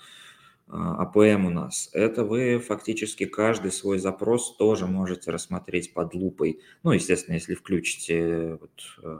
[0.67, 6.59] APM э, у нас, это вы фактически каждый свой запрос тоже можете рассмотреть под лупой.
[6.83, 9.19] Ну, естественно, если включите вот, э,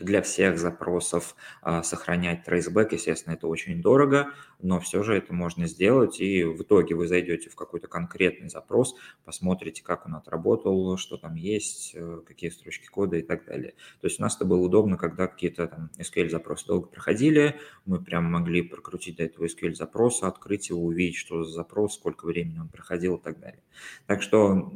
[0.00, 4.30] для всех запросов а, сохранять трейсбэк, естественно, это очень дорого,
[4.60, 8.94] но все же это можно сделать, и в итоге вы зайдете в какой-то конкретный запрос,
[9.24, 13.74] посмотрите, как он отработал, что там есть, э, какие строчки кода и так далее.
[14.00, 18.24] То есть у нас это было удобно, когда какие-то там SQL-запросы долго проходили, мы прям
[18.24, 23.16] могли прокрутить до этого SQL-запроса, открыть его, увидеть, что за запрос, сколько времени он проходил
[23.16, 23.62] и так далее.
[24.06, 24.72] Так что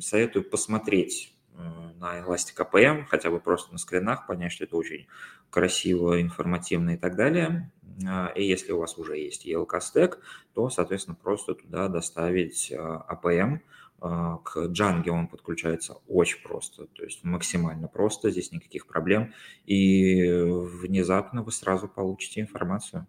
[0.00, 5.06] советую посмотреть на Elastic APM, хотя бы просто на скринах, понять, что это очень
[5.50, 7.70] красиво, информативно и так далее.
[8.06, 10.18] А, и если у вас уже есть ELK стек,
[10.52, 13.60] то, соответственно, просто туда доставить APM.
[14.00, 19.32] А, к Django он подключается очень просто, то есть максимально просто, здесь никаких проблем.
[19.64, 23.06] И внезапно вы сразу получите информацию.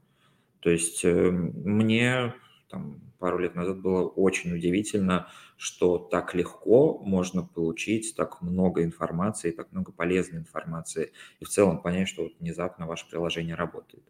[0.59, 2.33] То есть э, мне
[2.69, 9.51] там, пару лет назад было очень удивительно, что так легко можно получить так много информации,
[9.51, 14.03] так много полезной информации, и в целом понять, что вот внезапно ваше приложение работает.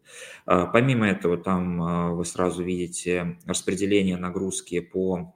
[0.44, 5.34] А, помимо этого, там а, вы сразу видите распределение нагрузки по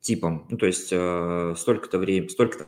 [0.00, 2.66] типам, ну, то есть э, столько-то времени, столько-то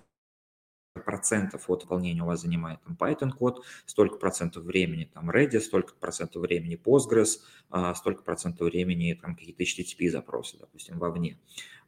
[1.02, 5.94] процентов от выполнения у вас занимает там Python код, столько процентов времени там Redis, столько
[5.94, 11.38] процентов времени Postgres, а, столько процентов времени там какие-то HTTP запросы, допустим, вовне.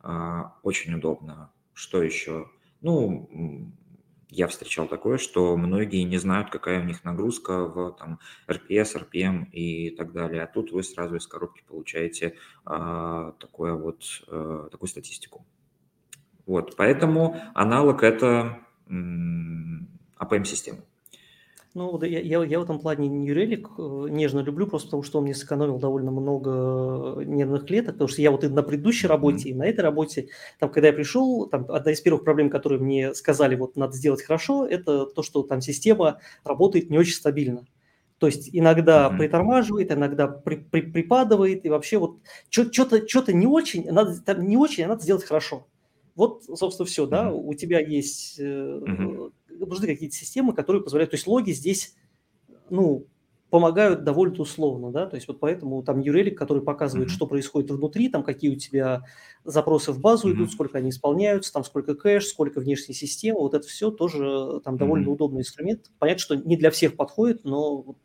[0.00, 1.52] А, очень удобно.
[1.72, 2.50] Что еще?
[2.80, 3.72] Ну,
[4.28, 9.50] я встречал такое, что многие не знают, какая у них нагрузка в там, RPS, RPM
[9.52, 10.42] и так далее.
[10.42, 15.46] А тут вы сразу из коробки получаете а, такое вот, а, такую статистику.
[16.44, 20.78] Вот, поэтому аналог это APM-системы.
[21.76, 25.02] Ну, вот я, я, я в этом плане New Relic э, нежно люблю, просто потому
[25.02, 29.08] что он мне сэкономил довольно много нервных клеток, потому что я вот и на предыдущей
[29.08, 29.52] работе, mm-hmm.
[29.52, 33.12] и на этой работе, там, когда я пришел, там, одна из первых проблем, которые мне
[33.12, 37.66] сказали, вот, надо сделать хорошо, это то, что там система работает не очень стабильно.
[38.16, 39.18] То есть иногда mm-hmm.
[39.18, 44.56] притормаживает, иногда при, при, припадывает, и вообще вот что-то, что-то не очень, надо, там, не
[44.56, 45.66] очень, а надо сделать хорошо.
[46.16, 49.32] Вот, собственно, все, да, у тебя есть, mm-hmm.
[49.50, 51.94] нужны какие-то системы, которые позволяют, то есть логи здесь,
[52.70, 53.06] ну,
[53.50, 57.12] помогают довольно условно, да, то есть вот поэтому там Юрелик, который показывает, mm-hmm.
[57.12, 59.04] что происходит внутри, там какие у тебя
[59.44, 60.34] запросы в базу mm-hmm.
[60.34, 64.76] идут, сколько они исполняются, там сколько кэш, сколько внешней системы, вот это все тоже там
[64.76, 65.12] довольно mm-hmm.
[65.12, 65.90] удобный инструмент.
[65.98, 67.98] Понятно, что не для всех подходит, но вот,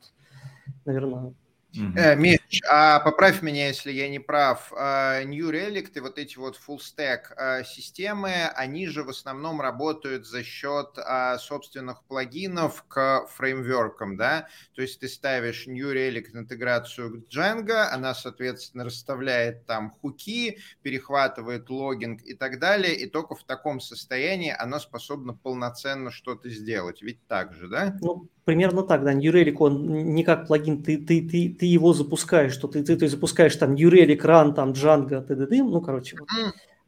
[0.86, 1.34] наверное,
[1.74, 4.72] Э, Миш, а поправь меня, если я не прав.
[4.76, 9.62] А, New Relic и вот эти вот full stack а, системы, они же в основном
[9.62, 10.98] работают за счет
[11.40, 14.48] собственных плагинов к фреймворкам, да?
[14.74, 21.70] То есть ты ставишь New Relic интеграцию к Django, она, соответственно, расставляет там хуки, перехватывает
[21.70, 27.02] логинг и так далее, и только в таком состоянии оно способно полноценно что-то сделать.
[27.02, 27.98] Ведь так же, да?
[28.02, 29.14] Ну, примерно так, да.
[29.14, 32.96] New Relic, он не как плагин, ты, ты, ты, ты его запускаешь, что ты, ты,
[32.96, 35.48] ты запускаешь там New Relic, Run, там Django, т.д.
[35.64, 36.30] Ну, короче, вот.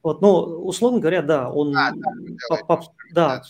[0.02, 0.22] вот.
[0.22, 1.76] Но, условно говоря, да, он...
[1.76, 2.12] А, да,
[2.50, 3.44] по, по, да,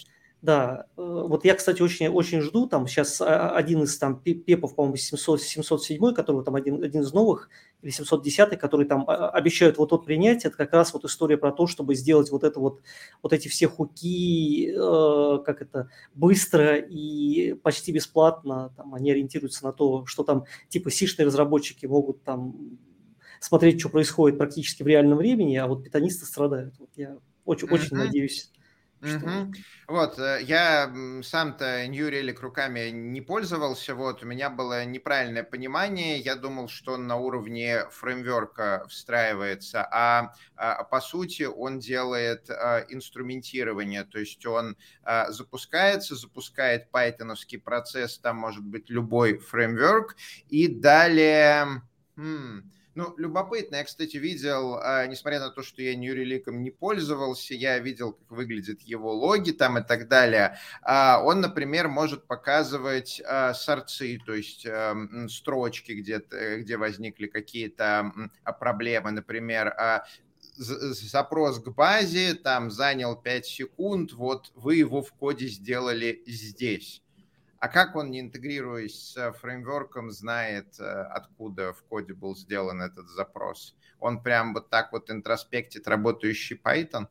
[0.43, 4.75] да, э, вот я, кстати, очень, очень жду, там сейчас а, один из там пепов,
[4.75, 7.49] по-моему, 700, 707, который там один, один из новых,
[7.81, 11.65] или 710, который там а, обещают вот-вот принять, это как раз вот история про то,
[11.65, 12.81] чтобы сделать вот это вот,
[13.21, 19.71] вот эти все хуки, э, как это, быстро и почти бесплатно, там они ориентируются на
[19.71, 22.77] то, что там типа сишные разработчики могут там
[23.39, 26.73] смотреть, что происходит практически в реальном времени, а вот питанисты страдают.
[26.79, 27.73] Вот я очень, mm-hmm.
[27.73, 28.52] очень надеюсь
[29.03, 29.53] Угу.
[29.87, 36.19] Вот, э, я сам-то New Relic руками не пользовался, вот, у меня было неправильное понимание,
[36.19, 42.85] я думал, что он на уровне фреймворка встраивается, а, а по сути он делает а,
[42.87, 50.15] инструментирование, то есть он а, запускается, запускает пайтоновский процесс, там может быть любой фреймворк,
[50.47, 51.81] и далее...
[52.15, 53.77] Хм, ну, любопытно.
[53.77, 58.31] Я, кстати, видел, а, несмотря на то, что я Relic не пользовался, я видел, как
[58.31, 60.57] выглядят его логи там и так далее.
[60.83, 64.67] А, он, например, может показывать а, сорцы, то есть
[65.29, 66.21] строчки, где,
[66.57, 68.11] где возникли какие-то
[68.59, 69.11] проблемы.
[69.11, 69.75] Например,
[70.55, 77.01] запрос к базе там занял 5 секунд, вот вы его в коде сделали здесь.
[77.63, 83.07] А как он, не интегрируясь с фреймворком, знает, э, откуда в коде был сделан этот
[83.07, 83.77] запрос?
[84.01, 87.07] Он прям вот так вот интроспектит работающий Python?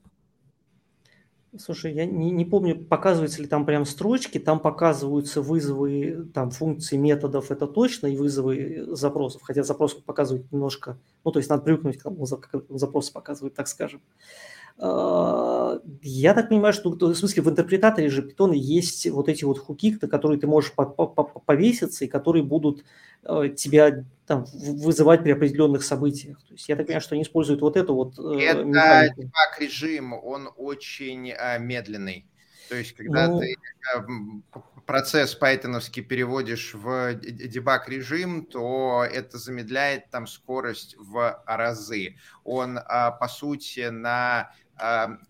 [1.58, 6.98] Слушай, я не, не помню, показываются ли там прям строчки, там показываются вызовы там функций
[6.98, 11.96] методов, это точно, и вызовы запросов, хотя запрос показывает немножко, ну, то есть надо привыкнуть
[11.96, 14.02] к тому, как запрос показывает, так скажем.
[14.02, 19.58] А, я так понимаю, что в смысле в интерпретаторе же Python есть вот эти вот
[19.58, 20.72] хуки, на которые ты можешь
[21.46, 22.84] повеситься и которые будут
[23.24, 26.38] э, тебя там, вызывать при определенных событиях.
[26.42, 29.30] То есть я так понимаю, что они используют вот эту вот э, Это механику.
[29.60, 32.26] режим, он очень э, медленный.
[32.68, 33.40] То есть, когда ну...
[33.40, 33.54] ты
[34.86, 42.16] процесс пайтоновский переводишь в debug режим, то это замедляет там скорость в разы.
[42.44, 42.78] Он,
[43.20, 44.52] по сути, на а,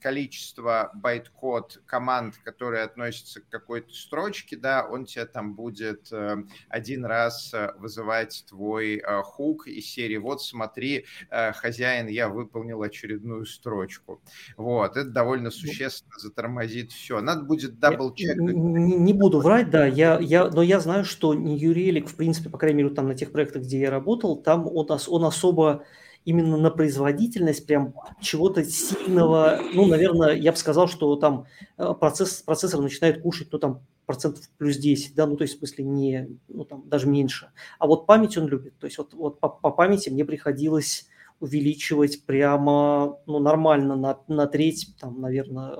[0.00, 6.36] количество байт-код команд, которые относятся к какой-то строчке, да, он тебе там будет э,
[6.68, 13.46] один раз э, вызывать твой э, хук из серии «Вот смотри, хозяин, я выполнил очередную
[13.46, 14.20] строчку».
[14.56, 17.20] Вот, это довольно ну существенно затормозит все.
[17.20, 18.36] Надо будет double check.
[18.36, 22.58] Не, не буду врать, да, я, я, но я знаю, что Relic, в принципе, по
[22.58, 25.84] крайней мере, там на тех проектах, где я работал, там он, он особо
[26.24, 31.46] именно на производительность прям чего-то сильного, ну, наверное, я бы сказал, что там
[31.78, 35.58] э, процесс, процессор начинает кушать, ну, там, процентов плюс 10, да, ну, то есть, в
[35.58, 37.50] смысле, не, ну, там, даже меньше.
[37.78, 41.08] А вот память он любит, то есть, вот, вот по, по памяти мне приходилось
[41.40, 45.72] увеличивать прямо, ну, нормально, на, на треть, там, наверное,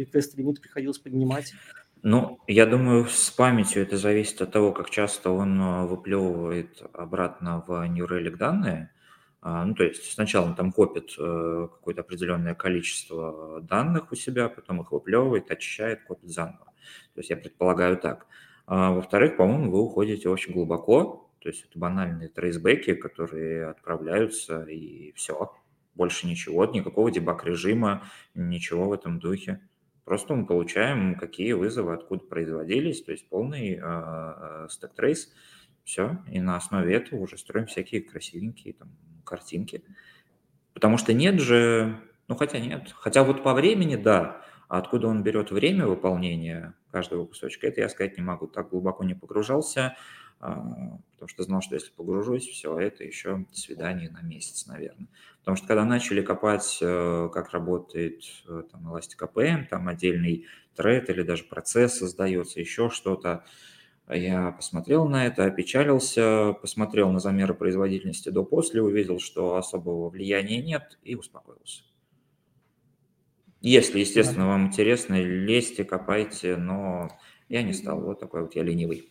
[0.00, 1.54] request лимит приходилось поднимать.
[2.02, 7.64] Ну, я думаю, с памятью это зависит от того, как часто он э, выплевывает обратно
[7.66, 8.92] в New Relic данные.
[9.40, 14.48] А, ну, то есть сначала он там копит э, какое-то определенное количество данных у себя,
[14.48, 16.72] потом их выплевывает, очищает, копит заново.
[17.14, 18.26] То есть я предполагаю так.
[18.66, 24.64] А, во-вторых, по-моему, вы уходите очень глубоко, то есть это банальные traceback и, которые отправляются,
[24.64, 25.54] и все.
[25.94, 29.60] Больше ничего, никакого debug-режима, ничего в этом духе.
[30.04, 35.32] Просто мы получаем, какие вызовы откуда производились, то есть полный э, э, stack trace,
[35.84, 38.90] все, и на основе этого уже строим всякие красивенькие там
[39.28, 39.82] картинки.
[40.74, 45.22] Потому что нет же, ну хотя нет, хотя вот по времени, да, а откуда он
[45.22, 48.46] берет время выполнения каждого кусочка, это я сказать не могу.
[48.46, 49.96] Так глубоко не погружался,
[50.40, 55.08] а, потому что знал, что если погружусь, все, это еще свидание на месяц, наверное.
[55.40, 61.08] Потому что когда начали копать, э, как работает э, там Elastic APM, там отдельный тред
[61.10, 63.44] или даже процесс создается, еще что-то,
[64.16, 70.98] я посмотрел на это, опечалился, посмотрел на замеры производительности до-после, увидел, что особого влияния нет
[71.02, 71.82] и успокоился.
[73.60, 77.08] Если, естественно, вам интересно, лезьте, копайте, но
[77.48, 78.00] я не стал.
[78.00, 79.08] Вот такой вот я ленивый.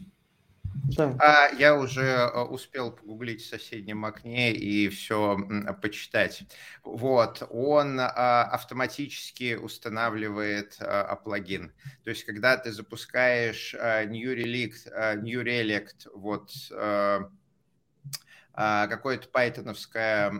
[0.85, 1.15] Да.
[1.19, 5.37] А я уже э, успел погуглить в соседнем окне и все
[5.81, 6.43] почитать.
[6.83, 11.73] Вот, он а, автоматически устанавливает а, плагин.
[12.03, 14.73] То есть, когда ты запускаешь а, New Relic,
[15.21, 16.51] New Relic, вот
[18.53, 20.31] какое-то пайтоновское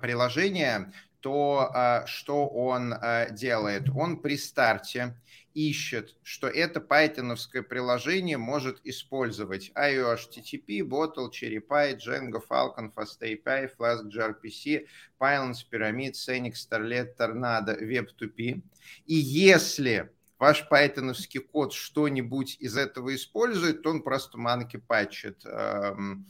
[0.00, 0.92] приложение,
[1.24, 2.94] то что он
[3.32, 3.88] делает?
[3.96, 5.16] Он при старте
[5.54, 14.04] ищет, что это пайтоновское приложение может использовать IO HTTP, Bottle, CherryPy, Django, Falcon, FastAPI, Flask,
[14.04, 14.86] gRPC,
[15.18, 18.60] Pylons, Pyramid, Scenic, Starlet, Tornado, Web2P.
[19.06, 25.46] И если ваш пайтоновский код что-нибудь из этого использует, то он просто манки патчит.
[25.46, 26.26] Эм,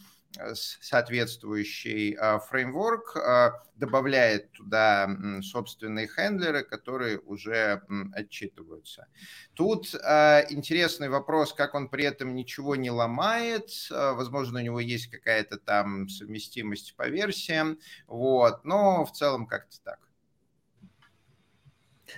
[0.55, 5.09] соответствующий а, фреймворк, а, добавляет туда
[5.43, 7.83] собственные хендлеры, которые уже
[8.13, 9.07] отчитываются.
[9.55, 13.71] Тут а, интересный вопрос, как он при этом ничего не ломает.
[13.91, 19.99] Возможно, у него есть какая-то там совместимость по версиям, вот, но в целом как-то так.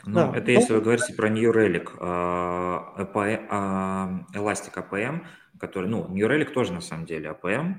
[0.05, 0.37] Ну, да.
[0.37, 1.97] это если вы говорите про New Relic,
[4.35, 5.25] Elastic APM,
[5.59, 7.77] который, ну, New Relic тоже на самом деле APM,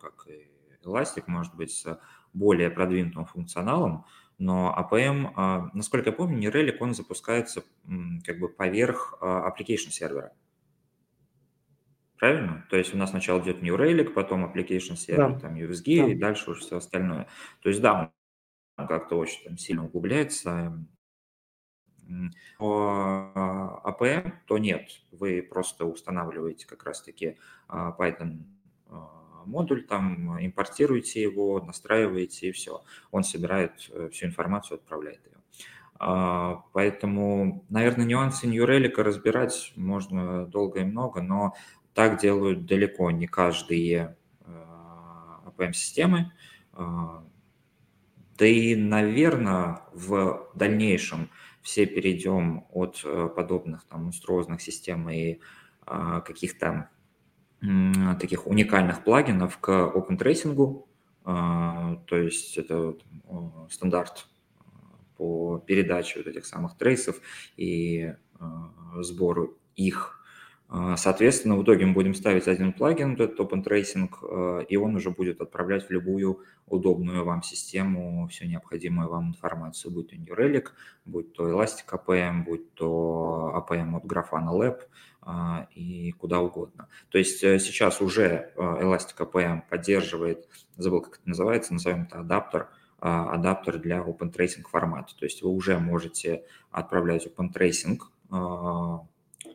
[0.00, 0.50] как и
[0.84, 2.00] Elastic, может быть, с
[2.32, 4.04] более продвинутым функционалом,
[4.38, 7.64] но APM, а, насколько я помню, New Relic, он запускается
[8.24, 10.32] как бы поверх а, application сервера.
[12.18, 12.66] Правильно?
[12.70, 15.40] То есть у нас сначала идет New Relic, потом application сервер, да.
[15.40, 16.12] там USG, да.
[16.12, 17.28] и дальше уже все остальное.
[17.60, 18.12] То есть да,
[18.76, 20.86] он как-то очень там, сильно углубляется.
[22.58, 27.36] По APM то нет, вы просто устанавливаете как раз-таки
[27.68, 28.44] Python
[29.46, 32.82] модуль, там импортируете его, настраиваете и все.
[33.10, 35.36] Он собирает э, всю информацию, отправляет ее.
[35.98, 41.54] А, поэтому, наверное, нюансы New Relic разбирать можно долго и много, но
[41.94, 44.16] так делают далеко не каждые
[45.46, 46.18] APM-системы.
[46.18, 46.24] Э,
[46.74, 47.24] а,
[48.38, 51.30] да и, наверное, в дальнейшем
[51.62, 55.40] все перейдем от э, подобных там монструозных систем и
[55.86, 56.90] а, каких-то
[58.20, 60.84] таких уникальных плагинов к Open Tracing,
[61.24, 62.96] а, то есть это
[63.70, 64.28] стандарт
[65.16, 67.20] по передаче вот этих самых трейсов
[67.56, 68.14] и
[69.00, 70.25] сбору их
[70.68, 75.10] соответственно, в итоге мы будем ставить один плагин, этот Open Tracing, а, и он уже
[75.10, 80.68] будет отправлять в любую удобную вам систему всю необходимую вам информацию, будь то New Relic,
[81.04, 84.80] будь то Elastic APM, будь то APM от Grafana Lab
[85.22, 86.88] а, и куда угодно.
[87.10, 92.68] То есть э, сейчас уже Elastic APM поддерживает, забыл, как это называется, назовем это адаптер,
[92.98, 95.14] адаптер для Open Tracing формата.
[95.16, 96.42] То есть вы уже можете
[96.72, 98.00] отправлять Open Tracing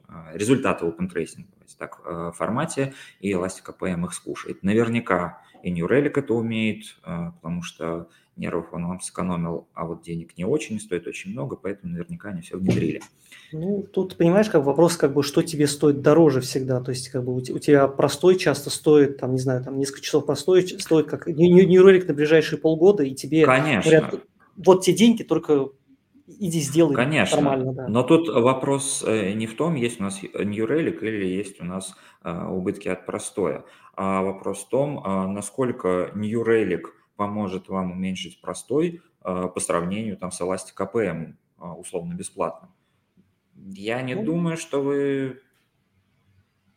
[0.08, 1.46] а, результаты OpenTracing
[1.78, 4.62] так, э, формате, и Elastic APM их скушает.
[4.62, 10.04] Наверняка и New Relic это умеет, э, потому что нервов он вам сэкономил, а вот
[10.04, 13.02] денег не очень, стоит очень много, поэтому наверняка они все внедрили.
[13.52, 17.24] Ну, тут, понимаешь, как вопрос, как бы, что тебе стоит дороже всегда, то есть, как
[17.24, 21.28] бы, у тебя простой часто стоит, там, не знаю, там, несколько часов простой стоит, как
[21.28, 23.92] New Relic на ближайшие полгода, и тебе Конечно.
[23.92, 24.22] говорят,
[24.56, 25.70] вот те деньги, только
[26.40, 27.74] иди сделай Конечно, нормально.
[27.74, 27.88] Да.
[27.88, 31.66] Но тут вопрос э, не в том, есть у нас New Relic или есть у
[31.66, 33.64] нас э, убытки от простоя,
[33.96, 36.84] а вопрос в том, а насколько New Relic
[37.16, 41.36] поможет вам уменьшить простой э, по сравнению там, с Elastic APM
[41.78, 42.72] условно бесплатным.
[43.56, 45.42] Я не ну, думаю, что вы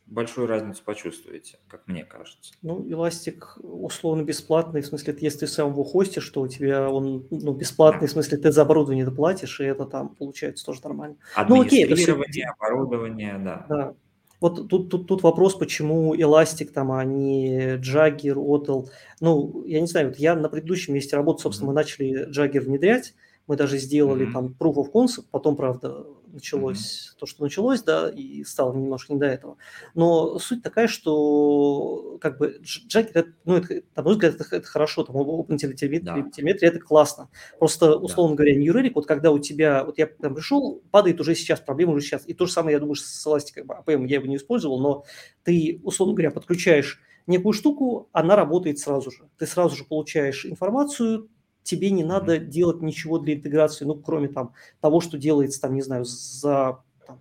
[0.07, 2.55] большую разницу почувствуете, как мне кажется.
[2.63, 7.27] Ну, эластик условно бесплатный, в смысле, если ты сам его хостишь, что у тебя он
[7.31, 8.07] ну, бесплатный, да.
[8.07, 11.17] в смысле, ты за оборудование доплатишь, и это там получается тоже нормально.
[11.49, 12.17] Ну, окей, это все...
[12.59, 13.67] оборудование, да.
[13.69, 13.95] Да.
[14.41, 18.89] Вот тут, тут, тут вопрос, почему Elastic там, а не Jagger, Otl.
[19.21, 21.73] Ну, я не знаю, вот я на предыдущем месте работы, собственно, mm-hmm.
[21.73, 23.15] мы начали Jagger внедрять,
[23.47, 24.33] мы даже сделали mm-hmm.
[24.33, 26.05] там proof of concept, потом, правда,
[26.35, 26.79] началось
[27.13, 27.19] mm-hmm.
[27.19, 29.57] то, что началось, да, и стало немножко не до этого.
[29.95, 35.05] Но суть такая, что как бы Jagger, ну, это, на мой взгляд, это, это хорошо,
[35.05, 36.67] там OpenTelemetry да.
[36.67, 37.31] это классно.
[37.59, 38.43] Просто, условно да.
[38.43, 41.93] говоря, New Relic, вот когда у тебя, вот я там пришел, падает уже сейчас, проблема
[41.93, 42.25] уже сейчас.
[42.27, 45.05] И то же самое, я думаю, с Elastic APM я его не использовал, но
[45.43, 49.29] ты, условно говоря, подключаешь некую штуку, она работает сразу же.
[49.39, 51.29] Ты сразу же получаешь информацию,
[51.65, 55.83] тебе не надо делать ничего для интеграции, ну, кроме там того, что делается, там, не
[55.83, 57.21] знаю, за там,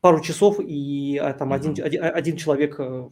[0.00, 3.10] пару часов, и а, там один, один, один человек э,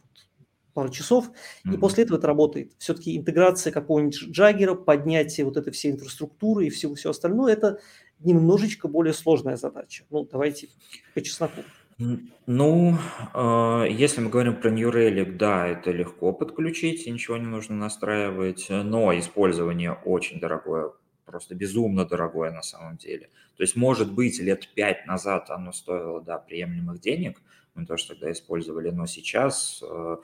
[0.73, 1.75] пару часов, mm-hmm.
[1.75, 2.73] и после этого это работает.
[2.79, 7.81] Все-таки интеграция какого-нибудь джаггера, поднятие вот этой всей инфраструктуры и всего, всего остального, это
[8.21, 10.05] немножечко более сложная задача.
[10.11, 10.69] Ну, давайте
[11.15, 11.63] по чесноку.
[11.99, 12.99] Ну,
[13.32, 18.66] а, если мы говорим про New Relic, да, это легко подключить, ничего не нужно настраивать,
[18.68, 20.92] но использование очень дорогое,
[21.24, 23.30] просто безумно дорогое на самом деле.
[23.57, 27.40] То есть, может быть, лет пять назад оно стоило, да, приемлемых денег,
[27.74, 30.16] мы тоже тогда использовали, но сейчас, э,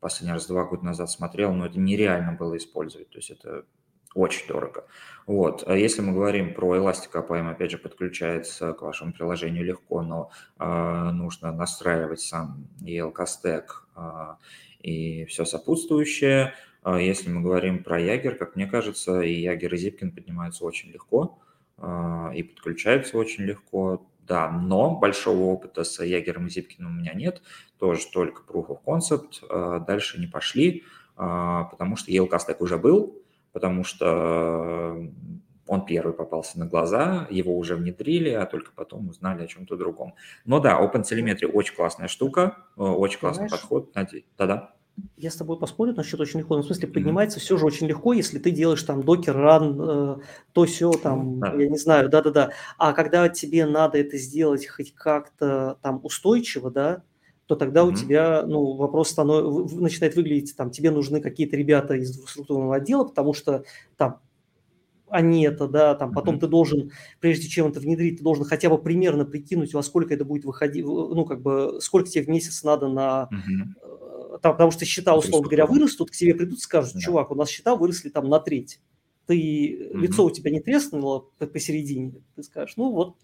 [0.00, 3.64] последний раз два года назад смотрел, но это нереально было использовать, то есть это
[4.14, 4.84] очень дорого.
[5.26, 5.64] Вот.
[5.66, 10.30] А если мы говорим про Elastic APM, опять же, подключается к вашему приложению легко, но
[10.58, 13.64] э, нужно настраивать сам ELK Stack
[13.96, 14.34] э,
[14.80, 16.54] и все сопутствующее.
[16.84, 20.90] Э, если мы говорим про Ягер, как мне кажется, и Ягер, и Zipkin поднимаются очень
[20.90, 21.38] легко
[21.78, 24.06] э, и подключаются очень легко.
[24.26, 27.42] Да, но большого опыта с Ягером и Зипкиным у меня нет,
[27.78, 30.84] тоже только Proof of Concept, дальше не пошли,
[31.14, 33.22] потому что ELK Stack уже был,
[33.54, 35.08] потому что
[35.66, 40.14] он первый попался на глаза, его уже внедрили, а только потом узнали о чем-то другом.
[40.44, 43.90] Но да, OpenTelemetry очень классная штука, э, очень классный Знаешь, подход.
[44.36, 44.74] Да-да.
[45.16, 46.56] Я с тобой поспорю насчет очень легко.
[46.56, 47.42] Ну, в смысле, поднимается mm-hmm.
[47.42, 50.16] все же очень легко, если ты делаешь там докер, ран, э,
[50.52, 51.62] то все там, mm-hmm.
[51.62, 52.50] я не знаю, да-да-да.
[52.76, 57.02] А когда тебе надо это сделать хоть как-то там устойчиво, да,
[57.46, 57.92] то тогда mm-hmm.
[57.92, 59.72] у тебя ну, вопрос станов...
[59.74, 63.64] начинает выглядеть, там, тебе нужны какие-то ребята из структурного отдела, потому что
[63.96, 64.20] там
[65.08, 66.40] они это, да, там, потом mm-hmm.
[66.40, 66.90] ты должен,
[67.20, 70.84] прежде чем это внедрить, ты должен хотя бы примерно прикинуть, во сколько это будет выходить,
[70.84, 74.40] ну, как бы, сколько тебе в месяц надо на, mm-hmm.
[74.40, 77.48] там, потому что счета, условно говоря, вырастут, к тебе придут и скажут, чувак, у нас
[77.48, 78.80] счета выросли там на треть,
[79.26, 79.98] ты, mm-hmm.
[79.98, 83.16] лицо у тебя не треснуло посередине, ты скажешь, ну, вот,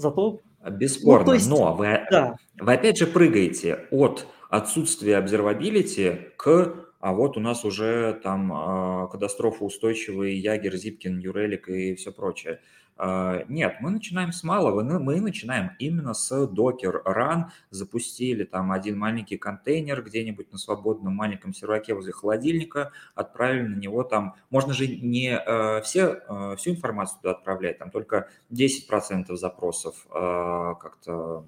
[0.00, 2.36] зато Бесспорно, ну, есть, но вы, да.
[2.58, 9.08] вы опять же прыгаете от отсутствия обсервабилити к а вот у нас уже там э,
[9.10, 12.60] катастрофоустойчивый Ягер, Зипкин, Юрелик и все прочее.
[13.02, 18.98] А, нет, мы начинаем с малого, мы начинаем именно с Docker Run, запустили там один
[18.98, 24.86] маленький контейнер где-нибудь на свободном маленьком серваке возле холодильника, отправили на него там, можно же
[24.86, 31.46] не э, все, э, всю информацию туда отправлять, там только 10% запросов э, как-то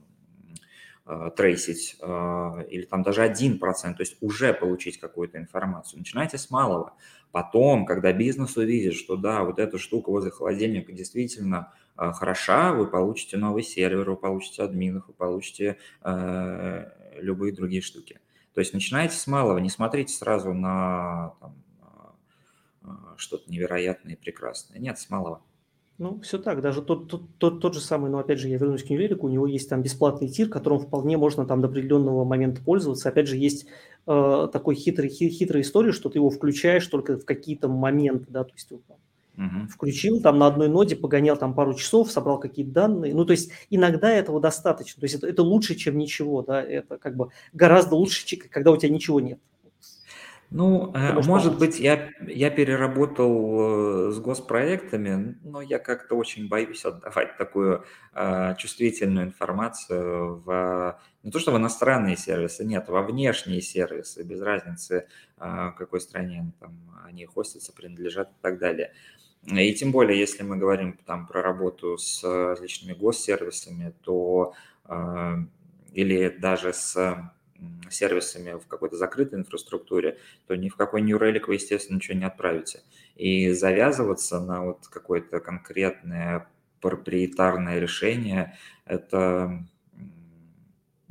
[1.36, 5.98] трейсить, или там даже 1%, то есть уже получить какую-то информацию.
[5.98, 6.94] Начинайте с малого.
[7.32, 12.86] Потом, когда бизнес увидит, что да, вот эта штука возле холодильника действительно э, хороша, вы
[12.86, 16.84] получите новый сервер, вы получите админов, вы получите э,
[17.16, 18.20] любые другие штуки.
[18.52, 21.54] То есть начинайте с малого, не смотрите сразу на там,
[22.82, 24.78] э, что-то невероятное и прекрасное.
[24.78, 25.42] Нет, с малого.
[25.98, 26.62] Ну, все так.
[26.62, 29.30] Даже тот, тот, тот, тот же самый, но опять же, я вернусь к Нью-Велику, у
[29.30, 33.08] него есть там бесплатный тир, которым вполне можно там до определенного момента пользоваться.
[33.08, 33.66] Опять же, есть
[34.06, 38.52] э, такой хитрый, хитрая история, что ты его включаешь только в какие-то моменты, да, то
[38.54, 39.66] есть угу.
[39.70, 43.14] включил там на одной ноде, погонял там пару часов, собрал какие-то данные.
[43.14, 45.00] Ну, то есть иногда этого достаточно.
[45.00, 48.76] То есть это, это лучше, чем ничего, да, это как бы гораздо лучше, когда у
[48.76, 49.38] тебя ничего нет.
[50.54, 56.84] Ну, э, может быть, я, я переработал э, с госпроектами, но я как-то очень боюсь
[56.84, 63.62] отдавать такую э, чувствительную информацию в не то что в иностранные сервисы, нет, во внешние
[63.62, 65.06] сервисы, без разницы,
[65.38, 66.76] э, какой стране там,
[67.06, 68.92] они хостятся, принадлежат и так далее.
[69.46, 74.52] И тем более, если мы говорим там про работу с различными госсервисами, то
[74.86, 75.36] э,
[75.94, 76.94] или даже с
[77.90, 82.24] сервисами в какой-то закрытой инфраструктуре, то ни в какой New Relic вы, естественно, ничего не
[82.24, 82.80] отправите.
[83.16, 86.48] И завязываться на вот какое-то конкретное
[86.80, 89.64] проприетарное решение– это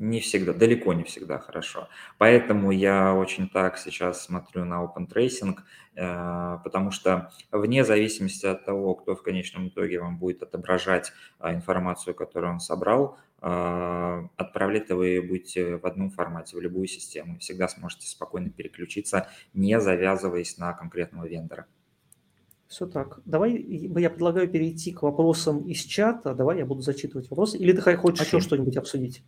[0.02, 1.88] не всегда, далеко не всегда хорошо.
[2.18, 5.56] Поэтому я очень так сейчас смотрю на Open Tracing,
[5.96, 11.54] э, потому что вне зависимости от того, кто в конечном итоге вам будет отображать а,
[11.54, 17.38] информацию, которую он собрал, а, отправлять вы будете в одном формате, в любую систему.
[17.38, 21.68] Всегда сможете спокойно переключиться, не завязываясь на конкретного вендора.
[22.68, 23.20] Все так.
[23.26, 26.34] Давай я предлагаю перейти к вопросам из чата.
[26.34, 27.58] Давай я буду зачитывать вопросы.
[27.58, 28.26] Или ты хочешь okay.
[28.26, 29.24] еще что-нибудь обсудить?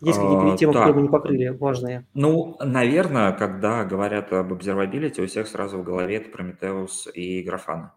[0.00, 2.06] Есть какие-то темы, которые мы не покрыли, важные?
[2.14, 7.90] Ну, наверное, когда говорят об observability, у всех сразу в голове это Prometheus и Grafana.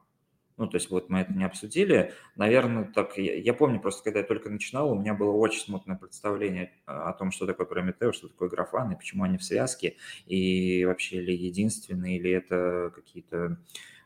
[0.62, 2.14] Ну, то есть вот мы это не обсудили.
[2.36, 5.98] Наверное, так я, я помню просто, когда я только начинал, у меня было очень смутное
[5.98, 9.98] представление а, о том, что такое Prometheus, что такое графан, и почему они в связке,
[10.28, 13.58] и вообще ли единственные, или это какие-то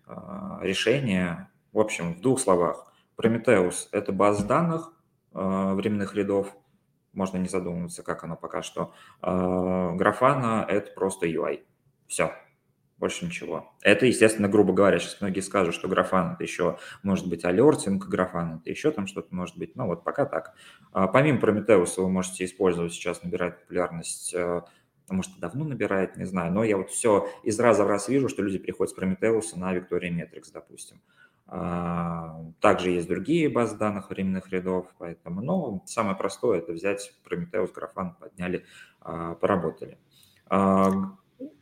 [0.08, 0.14] э,
[0.62, 1.52] решения.
[1.74, 2.94] В общем, в двух словах.
[3.18, 4.94] Prometheus– это база данных
[5.34, 6.56] э, временных рядов,
[7.16, 8.94] можно не задумываться, как оно пока что.
[9.22, 11.62] Э, графана– это просто UI.
[12.08, 12.34] Все,
[12.98, 13.74] больше ничего.
[13.82, 18.58] Это, естественно, грубо говоря, сейчас многие скажут, что графан это еще может быть алертинг, графан
[18.58, 19.76] это еще там что-то может быть.
[19.76, 20.54] Ну вот пока так.
[20.92, 24.62] А, помимо Прометеуса вы можете использовать, сейчас набирает популярность э,
[25.10, 28.42] может, давно набирает, не знаю, но я вот все из раза в раз вижу, что
[28.42, 31.02] люди переходят с Прометеуса на Victoria Metrics, допустим.
[31.02, 37.72] А, также есть другие базы данных временных рядов, поэтому, ну, самое простое– это взять Прометеус,
[37.72, 38.66] графан, подняли,
[39.00, 40.00] а, поработали.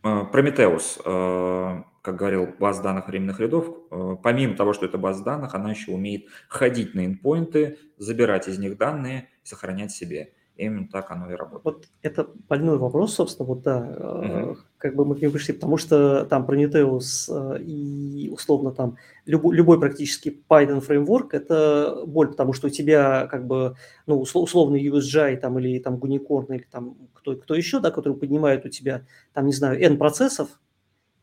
[0.01, 3.75] Прометеус, э, как говорил, баз данных временных рядов,
[4.21, 8.77] помимо того, что это база данных, она еще умеет ходить на endpoinты, забирать из них
[8.77, 10.33] данные, сохранять себе.
[10.55, 11.63] Именно так оно и работает.
[11.63, 14.57] Вот это больной вопрос, собственно, вот да, угу.
[14.77, 19.55] как бы мы к нему пришли, потому что там Prometheus э, и условно там любой,
[19.55, 23.75] любой практически Python фреймворк– это боль, потому что у тебя как бы,
[24.05, 28.63] ну, условный USGI там или там Unicorn или там кто, кто еще, да, который поднимает
[28.65, 30.59] у тебя там, не знаю, N процессов,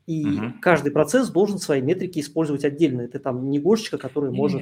[0.07, 0.55] и угу.
[0.61, 3.03] каждый процесс должен свои метрики использовать отдельно.
[3.03, 4.61] Это там не гошечка, которая может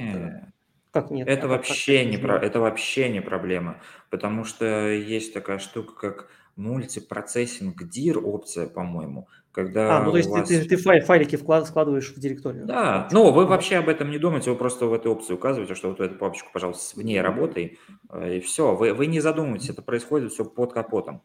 [0.91, 1.27] как нет?
[1.27, 6.29] Это а вообще не про, это вообще не проблема, потому что есть такая штука, как
[6.55, 10.47] мультипроцессинг DIR опция, по-моему, когда А, ну то есть вас...
[10.47, 12.65] ты, ты, файл, файлики вклад, складываешь в директорию.
[12.65, 15.89] Да, ну вы вообще об этом не думаете, вы просто в этой опции указываете, что
[15.89, 17.79] вот эту папочку, пожалуйста, в ней работай,
[18.11, 21.21] э, и все, вы, вы не задумываетесь, это происходит все под капотом.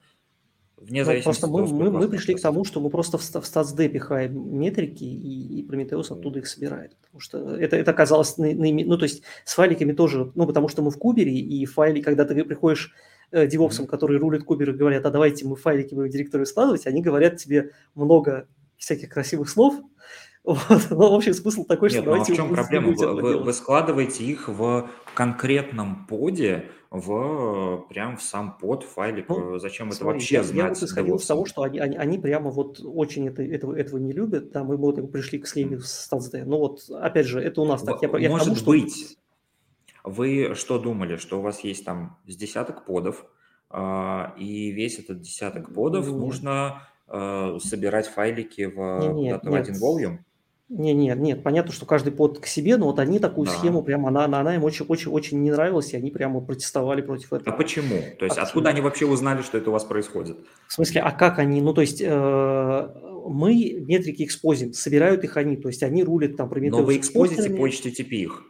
[0.77, 3.89] Вне ну, зависимости просто мы, мы, мы пришли к тому, что мы просто в, в
[3.89, 6.97] пихаем метрики, и, и Prometheus оттуда их собирает.
[7.01, 8.37] Потому что это, это оказалось...
[8.39, 10.33] На, на, ну, то есть с файликами тоже...
[10.35, 12.93] Ну, потому что мы в кубере, и файли, когда ты приходишь
[13.31, 16.87] э, девопсам, которые рулят кубер, и говорят, а давайте мы файлики будем в директорию складывать,
[16.87, 19.77] они говорят тебе много всяких красивых слов,
[20.45, 20.61] вот.
[20.69, 22.93] Но, ну, в общем, смысл такой, Нет, что ну, а в чем проблема?
[22.93, 29.29] Вы, вы, вы складываете их в конкретном поде, в прям в сам под файлик.
[29.29, 30.57] Ну, Зачем смотри, это вообще я, знать?
[30.57, 33.99] Я вот исходил с того, что они, они, они прямо вот очень это, этого, этого
[33.99, 34.53] не любят.
[34.53, 36.45] Там мы вот пришли к схеме с StatsD.
[36.45, 38.01] Ну вот, опять же, это у нас так.
[38.03, 38.67] Я, я Может тому, что...
[38.67, 39.19] быть.
[40.05, 43.25] Вы что думали, что у вас есть там с десяток подов,
[43.71, 46.17] а, и весь этот десяток подов Нет.
[46.17, 50.19] нужно а, собирать файлики в, нет, нет, в один volume?
[50.71, 53.53] Не, нет, нет, понятно, что каждый под к себе, но вот они такую Да.
[53.53, 57.03] схему прямо, она, она, она им очень, очень, очень не нравилась, и они прямо протестовали
[57.03, 57.55] против А этого.
[57.55, 58.01] почему?
[58.19, 60.39] То есть А откуда они вообще узнали, что это у вас происходит?
[60.67, 62.89] В смысле, а как они, ну то есть э,
[63.29, 67.69] мы метрики экспозим, собирают их они, то есть они рулят там Но вы экспозите по
[67.69, 68.43] HTTP их.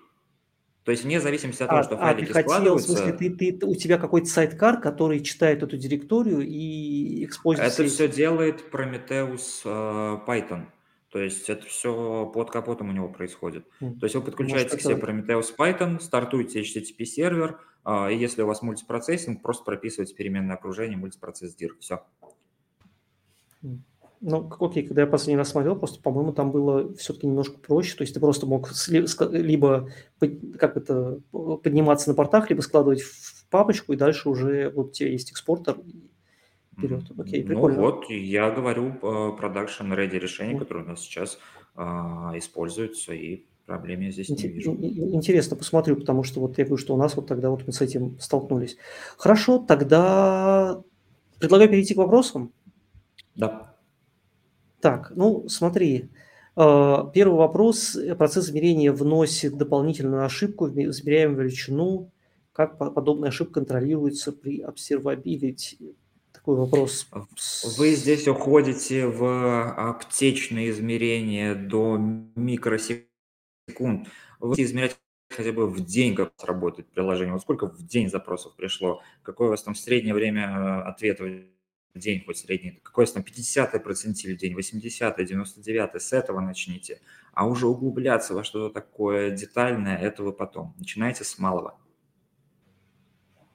[0.85, 3.31] То есть вне зависимости от того, А, что а, ты файлики хотел, в смысле, ты,
[3.31, 9.63] ты, у тебя какой-то сайткар, который читает эту директорию и экспозит это все делает Prometheus
[9.65, 10.67] э, Python.
[11.15, 13.65] То есть это все под капотом у него происходит.
[13.81, 14.01] М.
[14.01, 18.43] То есть вы подключаете к себе это- Prometheus Python, стартуете HTTP сервер, а, и если
[18.43, 21.69] у вас мультипроцессинг, просто прописываете переменное окружение мультипроцесс dir.
[21.79, 22.03] Все.
[24.21, 27.97] Ну, окей, когда я последний раз смотрел, просто, по-моему, там было все-таки немножко проще.
[27.97, 28.69] То есть ты просто мог
[29.31, 29.89] либо
[30.59, 35.11] как это, подниматься на портах, либо складывать в папочку, и дальше уже вот у тебя
[35.11, 35.77] есть экспортер.
[36.79, 37.03] Вперед.
[37.19, 37.81] Окей, ну прикольно.
[37.81, 38.93] вот, я говорю
[39.37, 40.61] продакшн ready решения, Мгм.
[40.61, 41.39] которые у нас сейчас
[41.77, 44.73] а, используются, и проблем я здесь не Инте- вижу.
[44.75, 47.67] ин- ин- Интересно, посмотрю, потому что вот я говорю, что у нас вот тогда вот
[47.67, 48.77] мы с этим столкнулись.
[49.17, 50.81] Хорошо, тогда
[51.41, 52.53] предлагаю перейти к вопросам.
[53.35, 53.75] Да.
[54.81, 56.11] Так, ну смотри,
[56.57, 57.99] э, первый вопрос.
[58.19, 62.11] Процесс измерения вносит дополнительную ошибку измеряемую величину.
[62.53, 65.95] Как по- подобная ошибка контролируется при observability?
[66.45, 67.09] Такой вопрос.
[67.79, 73.09] Вы здесь уходите в аптечные измерения до микросекунд.
[74.41, 74.99] Вы измерять
[75.31, 77.33] хотя бы в день, как работает приложение.
[77.33, 79.01] Вот сколько в день запросов пришло?
[79.23, 81.25] Какое у вас там среднее время э, ответа
[81.95, 82.73] в день, хоть средний?
[82.83, 85.99] Какой у вас там 50-й процентиль в день, 80-й, 99-й?
[85.99, 87.01] С этого начните.
[87.33, 90.75] А уже углубляться во что-то такое детальное, это вы потом.
[90.77, 91.79] Начинайте с малого.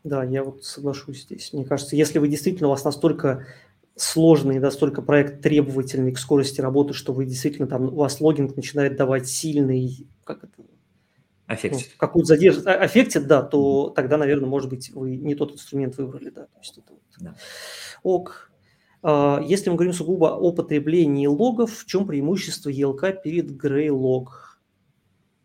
[0.04, 1.52] Да, я вот соглашусь здесь.
[1.54, 3.46] Мне кажется, если вы действительно, у вас настолько
[3.96, 8.96] сложный, настолько проект требовательный к скорости работы, что вы действительно там, у вас логинг начинает
[8.96, 10.66] давать сильный, как это, ну,
[11.48, 11.96] Аффектит.
[11.98, 16.44] какую-то задержку, аффектит, да, то тогда, наверное, может быть, вы не тот инструмент выбрали, да.
[16.46, 17.02] То есть это вот.
[17.20, 17.36] Да.
[18.04, 18.52] Ок.
[19.02, 24.28] А, Если мы говорим сугубо о потреблении логов, в чем преимущество ELK перед Greylog?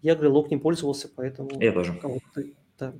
[0.02, 1.50] Я Greylog не пользовался, поэтому...
[1.60, 1.98] Я тоже.
[2.78, 2.92] да.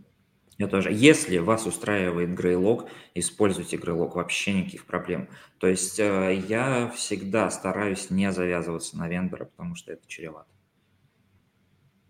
[0.59, 0.92] Я тоже.
[0.92, 5.28] Если вас устраивает Greylog, используйте Greylog, вообще никаких проблем.
[5.59, 10.46] То есть э, я всегда стараюсь не завязываться на вендора, потому что это чревато.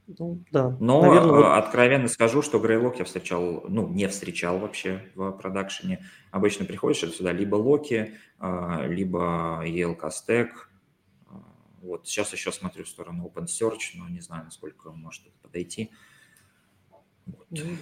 [0.07, 0.77] Ну, да.
[0.81, 5.33] Но Наверное, э, вот- откровенно скажу, что Greylog я встречал, ну, не встречал вообще в
[5.33, 6.05] продакшене.
[6.31, 10.49] Обычно приходишь сюда либо Локи, э, либо ELK Stack.
[11.81, 15.91] Вот сейчас еще смотрю в сторону OpenSearch, но не знаю, насколько может это подойти.
[15.91, 15.99] Вот.
[17.27, 17.37] Ну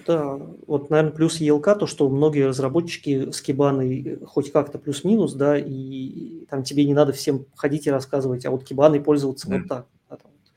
[0.05, 5.57] Да, вот, наверное, плюс ELK, то, что многие разработчики с кибаной хоть как-то плюс-минус, да,
[5.57, 9.57] и там тебе не надо всем ходить и рассказывать, а вот кибаной пользоваться Да.
[9.57, 9.87] вот так.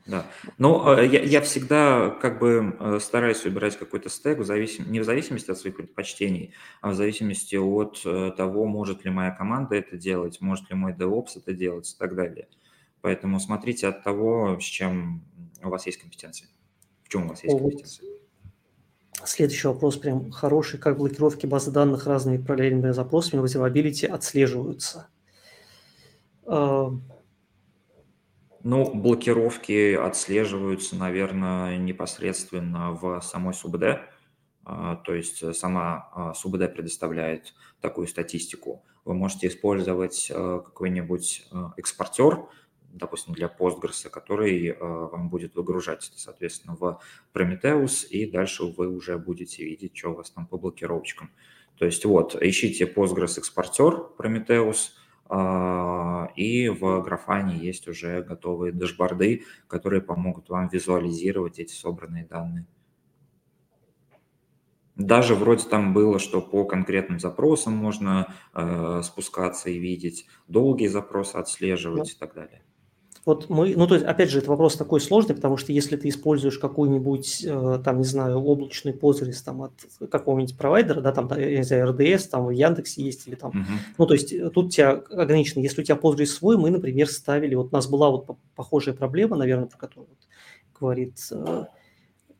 [0.05, 0.25] да.
[0.57, 4.89] Но э, я, я всегда как бы э, стараюсь выбирать какой-то стек в зависим...
[4.91, 9.31] не в зависимости от своих предпочтений, а в зависимости от э, того, может ли моя
[9.31, 12.47] команда это делать, может ли мой DevOps это делать и так далее.
[13.01, 15.23] Поэтому смотрите от того, с чем
[15.63, 16.47] у вас есть компетенции.
[17.03, 18.16] В чем у вас есть компетенции.
[19.25, 20.79] Следующий вопрос прям хороший.
[20.79, 25.07] Как блокировки базы данных разными параллельными запросами в observability отслеживаются?
[26.45, 26.91] А,
[28.63, 34.01] Ну, блокировки отслеживаются, наверное, непосредственно в самой СУБД.
[34.65, 38.83] А, То есть э, сама а, СУБД предоставляет такую статистику.
[39.05, 42.47] Вы можете использовать э, какой-нибудь э, экспортер,
[42.93, 46.99] допустим, для Postgres, который э, вам будет выгружать, соответственно, в
[47.33, 51.31] Prometheus, и дальше вы уже будете видеть, что у вас там по блокировочкам.
[51.77, 54.91] То есть вот, ищите Postgres экспортер Prometheus,
[55.29, 62.65] а, и в Графане есть уже готовые дашборды, которые помогут вам визуализировать эти собранные данные.
[64.95, 71.35] Даже вроде там было, что по конкретным запросам можно э, спускаться и видеть, долгие запросы
[71.35, 72.63] отслеживать и так далее.
[73.27, 76.07] Вот мы, ну то есть, опять же, это вопрос такой сложный, потому что если ты
[76.07, 79.73] используешь какую-нибудь, э, там, не знаю, облачный Postgres там от
[80.09, 83.65] какого-нибудь провайдера, да, там, я не знаю, RDS, там в Яндексе есть или там, Мгм.
[83.97, 85.59] ну то есть э, тут тебя ограничено.
[85.59, 88.95] Если у тебя Postgres свой, мы, например, ставили, вот у нас была вот по- похожая
[88.95, 90.19] проблема, наверное, про которую вот
[90.79, 91.65] говорит э,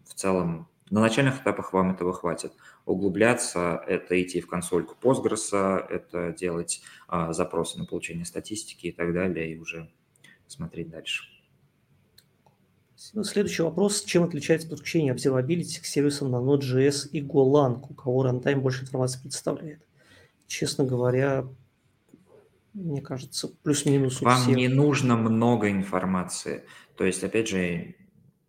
[0.04, 2.52] в целом на начальных этапах вам этого хватит.
[2.84, 9.12] Углубляться– это идти в консольку Postgres, это делать а, запросы на получение статистики и так
[9.12, 9.90] далее, и уже
[10.46, 11.24] смотреть дальше.
[12.96, 14.02] Следующий вопрос.
[14.04, 17.84] Чем отличается подключение observability к сервисам на Node.js и Golang?
[17.88, 19.85] У кого runtime больше информации представляет?
[20.46, 21.48] Честно говоря,
[22.72, 24.56] мне кажется, плюс-минус Вам всех.
[24.56, 26.64] не нужно много информации.
[26.96, 27.96] То есть, опять же,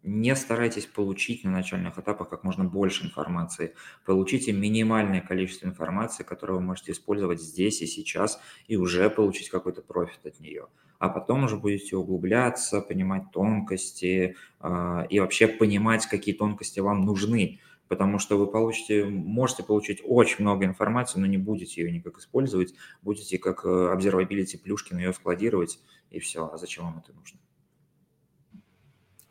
[0.04, 3.74] не старайтесь получить на начальных этапах как можно больше информации.
[4.06, 9.82] Получите минимальное количество информации, которую вы можете использовать здесь и сейчас, и уже получить какой-то
[9.82, 10.68] профит от нее.
[11.00, 17.60] А потом уже будете углубляться, понимать тонкости э, и вообще понимать, какие тонкости вам нужны.
[17.88, 22.74] Потому что вы получите, можете получить очень много информации, но не будете ее никак использовать,
[23.02, 25.80] будете как э, observability плюшки на ее складировать,
[26.12, 26.50] и все.
[26.52, 27.40] А зачем вам это нужно?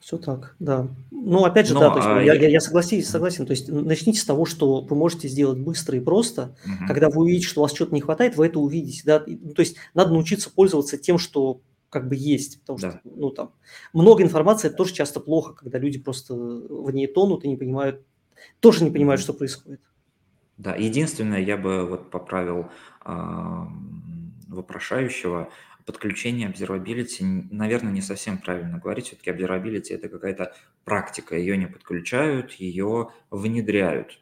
[0.07, 0.87] Все так, да.
[1.11, 3.45] Ну, опять же, Но, да, то есть а, я, я, я согласен, согласен.
[3.45, 6.57] То есть начните с того, что вы можете сделать быстро и просто.
[6.65, 6.87] Угу.
[6.87, 9.03] Когда вы увидите, что у вас что-то не хватает, вы это увидите.
[9.05, 9.25] Да?
[9.27, 12.61] Ну, то есть надо научиться пользоваться тем, что как бы есть.
[12.61, 12.91] Потому да.
[12.91, 13.51] что, ну, там,
[13.93, 18.05] много информации, это тоже часто плохо, когда люди просто в ней тонут и не понимают,
[18.61, 19.81] тоже не понимают, что происходит.
[20.57, 22.71] Да, единственное, я бы вот поправил
[23.05, 23.13] э,
[24.49, 25.51] вопрошающего–
[25.87, 29.07] подключение observability, наверное, не совсем правильно говорить.
[29.07, 31.37] Все-таки observability– это какая-то практика.
[31.37, 34.21] Ее не подключают, ее внедряют.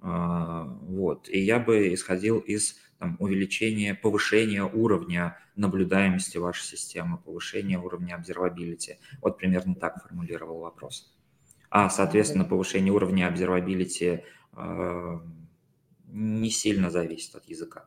[0.00, 1.28] А, вот.
[1.28, 8.96] И я бы исходил из там, увеличения, повышения уровня наблюдаемости вашей системы, повышения уровня observability.
[9.20, 11.14] Вот примерно так формулировал вопрос.
[11.74, 14.22] А, соответственно, повышение уровня observability
[14.54, 15.18] э,
[16.06, 17.86] не сильно зависит от языка.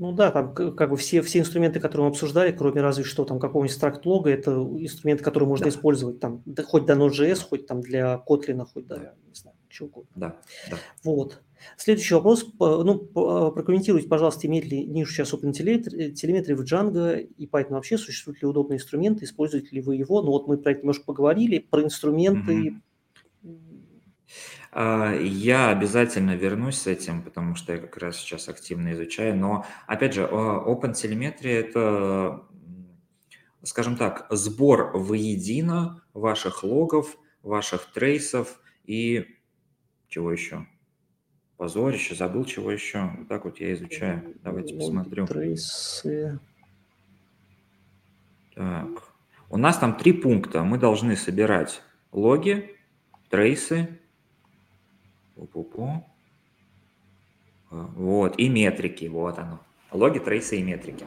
[0.00, 3.38] Ну да, там как бы все, все инструменты, которые мы обсуждали, кроме разве что там
[3.38, 5.70] какого-нибудь стракт лога, это инструменты, которые можно да.
[5.70, 9.14] использовать там да, хоть до Node.js, хоть там для Kotlin, хоть до, да.
[9.28, 10.10] не знаю, чего угодно.
[10.16, 10.36] Да,
[10.70, 10.76] да.
[11.04, 11.42] Вот.
[11.76, 12.46] Следующий вопрос.
[12.58, 17.98] Ну, прокомментируйте, пожалуйста, имеет ли нишу сейчас OpenTelemetry в Django и Python вообще?
[17.98, 19.26] Существуют ли удобные инструменты?
[19.26, 20.22] Используете ли вы его?
[20.22, 21.58] Ну вот мы про это немножко поговорили.
[21.58, 22.80] Про инструменты угу.
[24.72, 29.36] А, я обязательно вернусь с этим, потому что я как раз сейчас активно изучаю.
[29.36, 32.44] Но, опять же, OpenTelemetry– это,
[33.62, 39.26] скажем так, сбор воедино ваших логов, ваших трейсов и
[40.08, 40.66] чего еще?
[41.56, 43.12] Позорище, забыл чего еще.
[43.18, 44.34] Вот так вот я изучаю.
[44.42, 45.26] Давайте посмотрю.
[45.26, 46.40] Трейсы.
[48.54, 48.88] Так.
[49.50, 50.62] У нас там три пункта.
[50.62, 52.76] Мы должны собирать логи,
[53.28, 53.99] trace ы
[55.40, 56.04] Пу-пу-пу.
[57.70, 59.60] А, вот, и метрики, вот оно.
[59.90, 61.06] Логи, trace ы и метрики.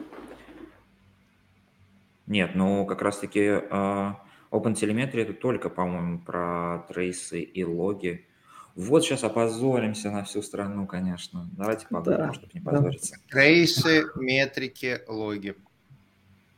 [2.26, 4.14] Нет, ну как раз-таки э,
[4.50, 8.26] OpenTelemetry это только, по-моему, про trace ы и логи.
[8.74, 11.48] Вот сейчас опозоримся на всю страну, конечно.
[11.52, 12.32] Давайте погуглим, да.
[12.32, 13.16] чтобы не позориться.
[13.30, 15.54] Trace ы, метрики, логи.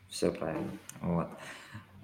[0.08, 0.70] Все правильно.
[1.02, 1.28] Вот.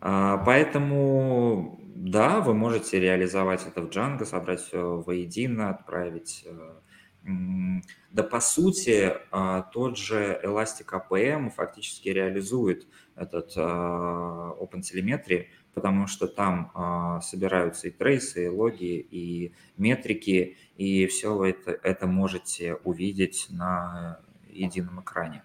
[0.02, 6.44] Uh, поэтому да, вы можете реализовать это в Django, собрать все воедино, отправить.
[6.44, 6.80] Э,
[8.10, 16.26] да, по сути, а, тот же Elastic APM фактически реализует этот а, OpenTelemetry, потому что
[16.26, 23.46] там а, собираются и трейсы, и логи, и метрики, и все это, это можете увидеть
[23.50, 24.18] на
[24.50, 25.44] едином экране.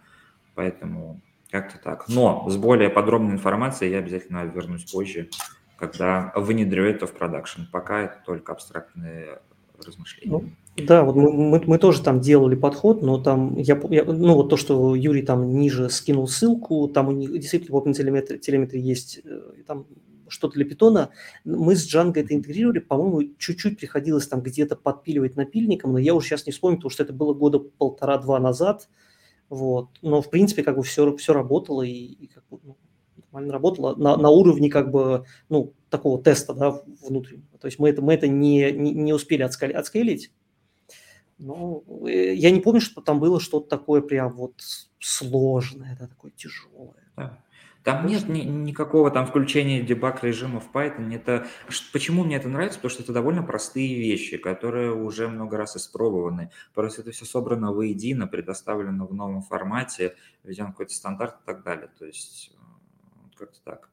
[0.56, 2.08] Поэтому как-то так.
[2.08, 5.30] Но с более подробной информацией я обязательно вернусь позже
[5.78, 7.62] когда внедрю это в продакшн.
[7.72, 9.40] Пока это только абстрактные
[9.86, 10.32] размышления.
[10.32, 10.44] Ну,
[10.86, 14.50] да, вот мы, мы, мы тоже там делали подход, но там я, я ну вот
[14.50, 19.22] то, что Юрий там ниже скинул ссылку, там у них действительно в OpenTelemetry телеметрии есть
[19.24, 19.86] э, там
[20.28, 21.10] что-то для питона.
[21.46, 26.28] Мы с Django это интегрировали, по-моему, чуть-чуть приходилось там где-то подпиливать напильником, но я уже
[26.28, 28.90] сейчас не вспомню, потому что это было года полтора-два назад.
[29.50, 29.90] Вот.
[30.02, 32.78] Но, в принципе, как бы все, все работало, и, и как бы, ну,
[33.16, 37.58] нормально работала на, на уровне как бы, ну, такого теста, да, внутреннего.
[37.60, 40.32] То есть мы это, мы это не, не, не успели отскали, отскейлить.
[41.38, 44.56] Но э, я не помню, что там было что-то такое прям вот
[45.00, 46.94] сложное, да, такое тяжелое.
[47.88, 51.16] Там нет ни, никакого там включения дебаг режима в Python.
[51.16, 51.48] Это,
[51.94, 52.80] почему мне это нравится?
[52.80, 56.52] Потому что это довольно простые вещи, которые уже много раз испробованы.
[56.74, 61.90] Просто это все собрано воедино, предоставлено в новом формате, введен какой-то стандарт и так далее.
[61.98, 62.52] То есть
[63.38, 63.90] как-то так.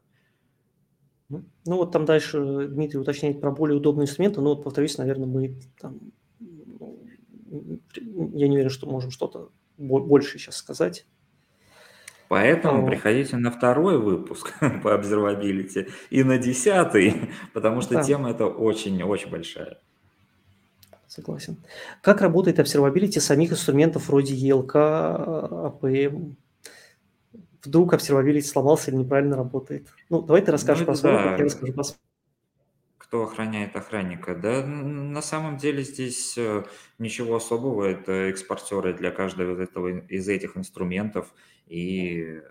[1.28, 5.60] Ну вот там дальше Дмитрий уточняет про более удобные инструменты, но вот повторюсь, наверное, мы
[5.80, 6.00] там,
[6.40, 7.00] ну,
[8.32, 11.06] я не уверен, что можем что-то больше сейчас сказать.
[12.34, 18.02] Поэтому а, приходите на второй выпуск по обсервабилити и на десятый, потому что да.
[18.02, 19.78] тема эта очень-очень большая.
[21.06, 21.58] Согласен.
[22.02, 24.72] Как работает обсервабилити самих инструментов вроде ELK,
[25.80, 26.34] APM?
[27.62, 29.86] Вдруг обсервабилити сломался или неправильно работает?
[30.10, 31.36] Ну, давай ты расскажешь ну, про свой да.
[31.36, 31.84] я расскажу про
[33.14, 34.34] кто охраняет охранника?
[34.34, 36.64] Да, на самом деле здесь э,
[36.98, 37.84] ничего особого.
[37.84, 41.32] Это экспортеры для каждого из, этого, из этих инструментов
[41.66, 42.42] и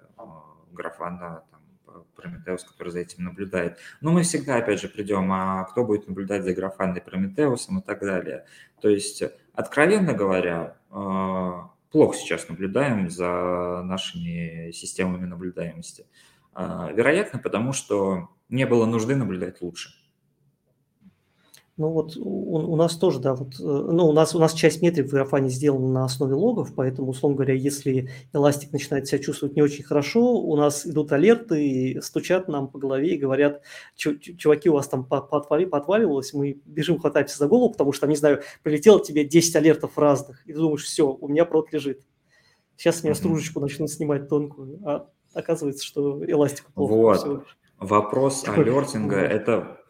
[0.72, 3.78] Графана, там, Прометеус, который за этим наблюдает.
[4.02, 8.00] Но мы всегда, опять же, придем, а кто будет наблюдать за Графаной Прометеусом и так
[8.02, 8.46] далее.
[8.82, 11.52] То есть, откровенно говоря, э,
[11.92, 16.06] плохо сейчас наблюдаем за нашими системами наблюдаемости.
[16.56, 19.90] Э, вероятно, потому что не было нужды наблюдать лучше.
[21.76, 24.84] Ну вот у, у нас тоже, да, вот, э, ну у нас, у нас часть
[24.84, 29.56] метрик в графане сделана на основе логов, поэтому, условно говоря, если эластик начинает себя чувствовать
[29.56, 33.64] не очень хорошо, у нас идут алерты, стучат нам по голове и говорят,
[33.96, 38.44] чуваки, у вас там подвали, подваливалось, мы бежим, хватаемся за голову, потому что, не знаю,
[38.62, 42.02] прилетело тебе 10 алертов разных, и ты думаешь, все, у меня прот лежит.
[42.78, 47.26] Сейчас меня стружечку начнут снимать тонкую, а оказывается, что эластику плохо.
[47.26, 47.46] Вот.
[47.80, 49.83] Вопрос алертинга– это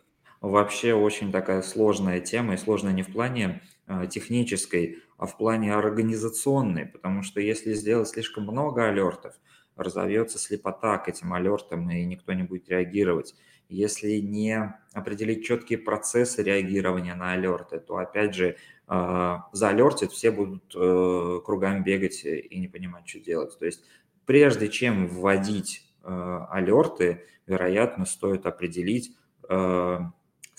[0.44, 5.74] вообще очень такая сложная тема, и сложная не в плане э, технической, а в плане
[5.74, 9.34] организационной, потому что если сделать слишком много алертов,
[9.78, 13.36] разовьется слепота к этим алертам, и никто не будет реагировать.
[13.70, 18.58] Если не определить четкие процессы реагирования на алерты, то, опять же,
[18.90, 23.58] э, заалертит, все будут э, кругами бегать и не понимать, что делать.
[23.58, 23.86] То есть
[24.26, 29.16] прежде чем вводить алерты, вероятно, стоит определить,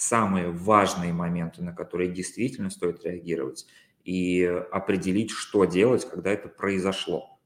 [0.08, 3.66] самые важные моменты, на которые действительно стоит реагировать,
[4.04, 7.40] и определить, что делать, когда это произошло.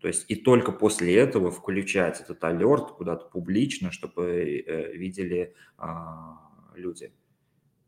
[0.00, 6.50] То есть и только после этого включать этот алерт куда-то публично, чтобы э, видели а,
[6.74, 7.12] люди.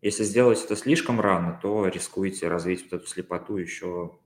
[0.00, 4.18] Если сделать это слишком рано, то рискуете развить вот эту слепоту еще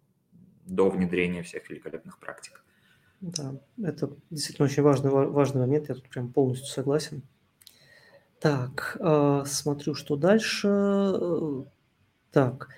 [0.67, 2.63] до внедрения всех великолепных практик.
[3.21, 7.23] Да, это действительно очень важный, важный момент, я тут прям полностью согласен.
[8.41, 10.69] Так, э, смотрю, что дальше.
[10.69, 11.63] Э,
[12.31, 12.69] так,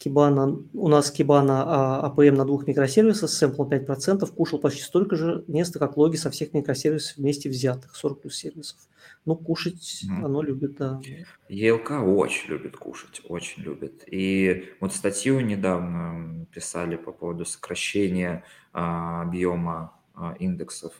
[0.00, 4.80] Kibana, у нас Kibana а, APM на двух микросервисах с sample ом 5% кушал почти
[4.80, 8.78] столько же места, как логи со всех микросервисов вместе взятых, 40 плюс сервисов.
[9.26, 10.24] Ну, кушать м.
[10.24, 11.02] оно любит, да.
[11.50, 14.04] ELK очень любит кушать, очень любит.
[14.06, 18.42] И вот статью недавно писали по поводу сокращения
[18.72, 20.94] а, объема а, индексов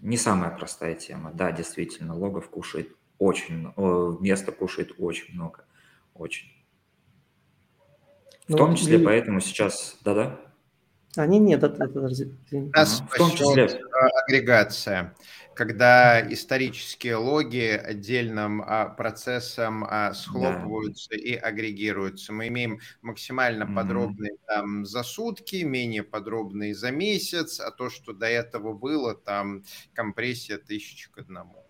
[0.00, 1.32] не самая простая тема.
[1.32, 3.72] Да, действительно, логов кушает очень,
[4.20, 5.64] место кушает очень много,
[6.14, 6.52] очень.
[8.46, 9.04] В ну, том числе, и...
[9.04, 10.40] поэтому сейчас, да-да?
[11.18, 13.68] А, не, нет, это, это, У нас в том числе
[14.26, 15.14] агрегация
[15.58, 21.16] когда исторические логи отдельным а, процессом а, схлопываются да.
[21.16, 22.32] и агрегируются.
[22.32, 23.74] Мы имеем максимально mm-hmm.
[23.74, 29.64] подробные там за сутки, менее подробные за месяц, а то, что до этого было, там
[29.94, 31.66] компрессия тысячи к одному.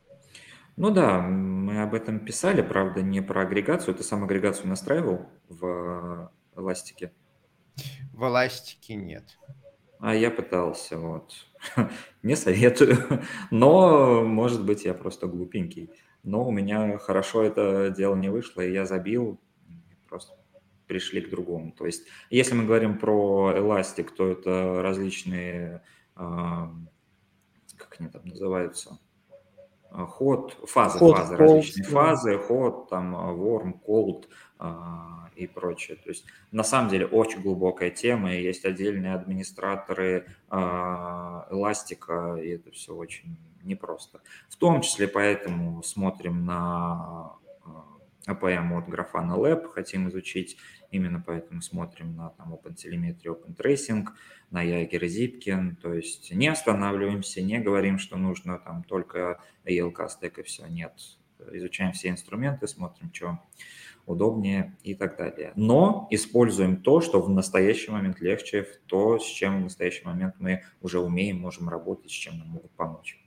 [0.77, 3.95] Ну да, мы об этом писали, правда, не про агрегацию.
[3.95, 7.13] Ты сам агрегацию настраивал в эластике?
[8.13, 9.39] В эластике нет.
[10.01, 11.35] А я пытался, вот.
[12.23, 12.97] Не советую,
[13.51, 15.91] но, может быть, я просто глупенький.
[16.23, 19.41] Но у меня хорошо это дело не вышло, и я забил,
[20.09, 20.35] просто
[20.87, 21.73] пришли к другому.
[21.73, 25.83] То есть, если мы говорим про эластик, то это различные,
[26.15, 28.99] как они там называются,
[29.91, 31.91] ход, фазы, ход, фазы, различные да.
[31.91, 34.29] фазы, ход, там, ворм, колд,
[35.35, 35.97] и прочее.
[35.97, 42.71] То есть на самом деле очень глубокая тема, и есть отдельные администраторы эластика, и это
[42.73, 44.21] все очень непросто.
[44.49, 47.33] В том числе поэтому смотрим на
[48.29, 50.59] APM от Grafana Lab, хотим изучить,
[50.91, 54.07] именно поэтому смотрим на там, OpenTelemetry, OpenTracing,
[54.51, 60.39] на и Zipkin, то есть не останавливаемся, не говорим, что нужно там только ELK стек
[60.39, 60.93] и все, нет.
[61.53, 63.39] Изучаем все инструменты, смотрим, что
[64.07, 65.53] удобнее и так далее.
[65.55, 70.65] Но используем то, что в настоящий момент легче, то, с чем в настоящий момент мы
[70.81, 73.19] уже умеем, можем работать, с чем нам могут помочь.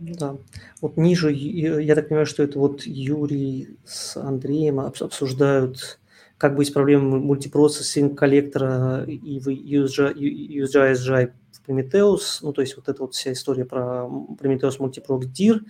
[0.00, 0.36] Да.
[0.80, 6.00] Вот ниже, я так понимаю, что это вот Юрий с Андреем обсуждают,
[6.38, 11.32] как быть с проблемой мультипроцессинг коллектора и USGI
[11.70, 14.08] Prometheus, ну, то есть вот эта вот вся история про
[14.40, 15.60] Prometheus Multiproc DIR.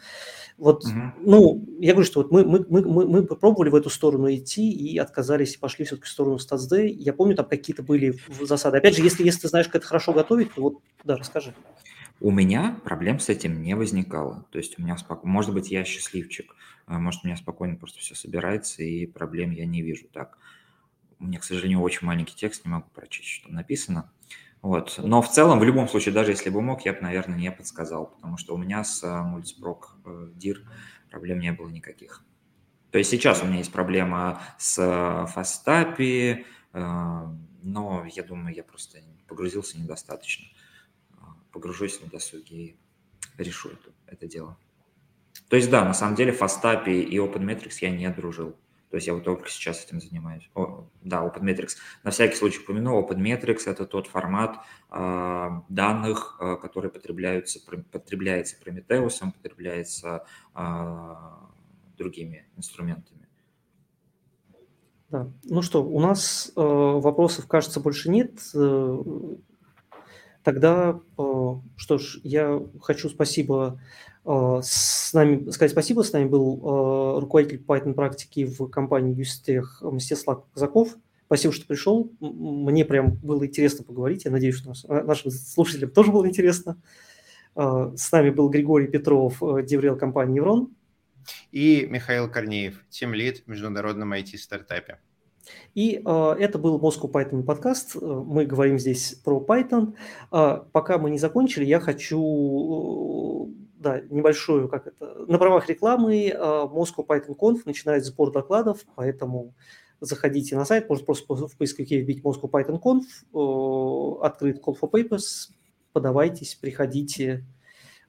[0.57, 0.95] Вот, угу.
[1.20, 4.99] ну, я говорю, что вот мы, мы, мы, мы попробовали в эту сторону идти и
[4.99, 6.87] отказались, и пошли все-таки в сторону StatsD.
[6.87, 8.78] Я помню, там какие-то были засады.
[8.78, 10.74] Опять же, если, если ты знаешь, как это хорошо готовить, то вот,
[11.05, 11.55] да, расскажи.
[12.23, 14.47] У меня проблем с этим не возникало.
[14.51, 16.55] То есть у меня спокойно, может быть, я счастливчик,
[16.85, 20.37] а может, у меня спокойно просто все собирается, и проблем я не вижу так.
[21.18, 24.12] У меня, к сожалению, очень маленький текст, не могу прочесть, что там написано.
[24.61, 25.01] Вот.
[25.03, 28.09] Но в целом, в любом случае, даже если бы мог, я бы, наверное, не подсказал,
[28.09, 30.59] потому что у меня с мультипрок DIR
[31.11, 32.23] проблем не было никаких.
[32.91, 37.27] То есть сейчас у меня есть проблема с фастапи, э,
[37.62, 40.47] но я думаю, я просто погрузился недостаточно
[41.53, 42.76] погружусь на досуге и
[43.38, 44.59] решу это, это дело.
[45.48, 48.57] То есть, да, на самом деле, Фастапи и OpenMetrics я не дружил.
[48.90, 50.51] То есть я вот только сейчас этим занимаюсь.
[50.55, 51.76] О, да, OpenMetrics.
[52.03, 54.59] На всякий случай упомяну, OpenMetrics– это тот формат
[54.90, 57.61] э, данных, э, который потребляются,
[57.92, 60.26] потребляется Prometheus, потребляется
[60.57, 61.14] э,
[61.96, 63.28] другими инструментами.
[65.09, 65.28] Да.
[65.44, 68.40] Ну что, у нас э, вопросов, кажется, больше нет.
[68.55, 69.03] Э,
[70.43, 71.22] Тогда, э,
[71.76, 73.80] что ж, я хочу спасибо
[74.24, 76.03] э, с нами, сказать спасибо.
[76.03, 80.97] С нами был э, руководитель Python практики в компании Юстех Мстислав Казаков.
[81.26, 82.11] Спасибо, что пришел.
[82.20, 84.24] Мне прям было интересно поговорить.
[84.24, 86.80] Я надеюсь, что нашим слушателям тоже было интересно.
[87.55, 90.74] С нами был Григорий Петров, деврел компании Еврон.
[91.53, 94.99] И Михаил Корнеев, тем лид в международном IT-стартапе.
[95.74, 97.96] И э, это был Moscow Python подкаст.
[98.01, 99.94] Мы говорим здесь про Python.
[100.32, 106.28] Э, пока мы не закончили, я хочу э, да, небольшую, как это, на правах рекламы
[106.28, 109.55] э, Moscow Python Conf начинает сбор докладов, поэтому
[110.01, 114.90] заходите на сайт, можно просто в поисковике вбить Moscow Python Conf, э, открыт Call for
[114.90, 115.51] Papers,
[115.92, 117.44] подавайтесь, приходите.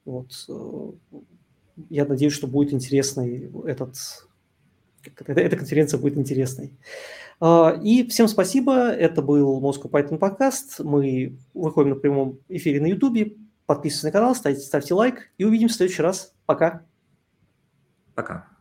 [0.04, 0.30] Вот.
[0.48, 0.92] Э,
[1.88, 3.96] я надеюсь, что будет интересный этот,
[5.04, 6.76] эта конференция будет интересной.
[7.44, 8.90] А, и всем спасибо.
[8.90, 10.78] Это был Moscow Python подкаст.
[10.78, 13.36] Мы выходим на прямом эфире на YouTube.
[13.66, 15.32] Подписывайтесь на канал, ставьте, ставьте лайк.
[15.38, 16.36] И увидимся в следующий раз.
[16.46, 16.86] Пока.
[18.14, 18.51] Пока.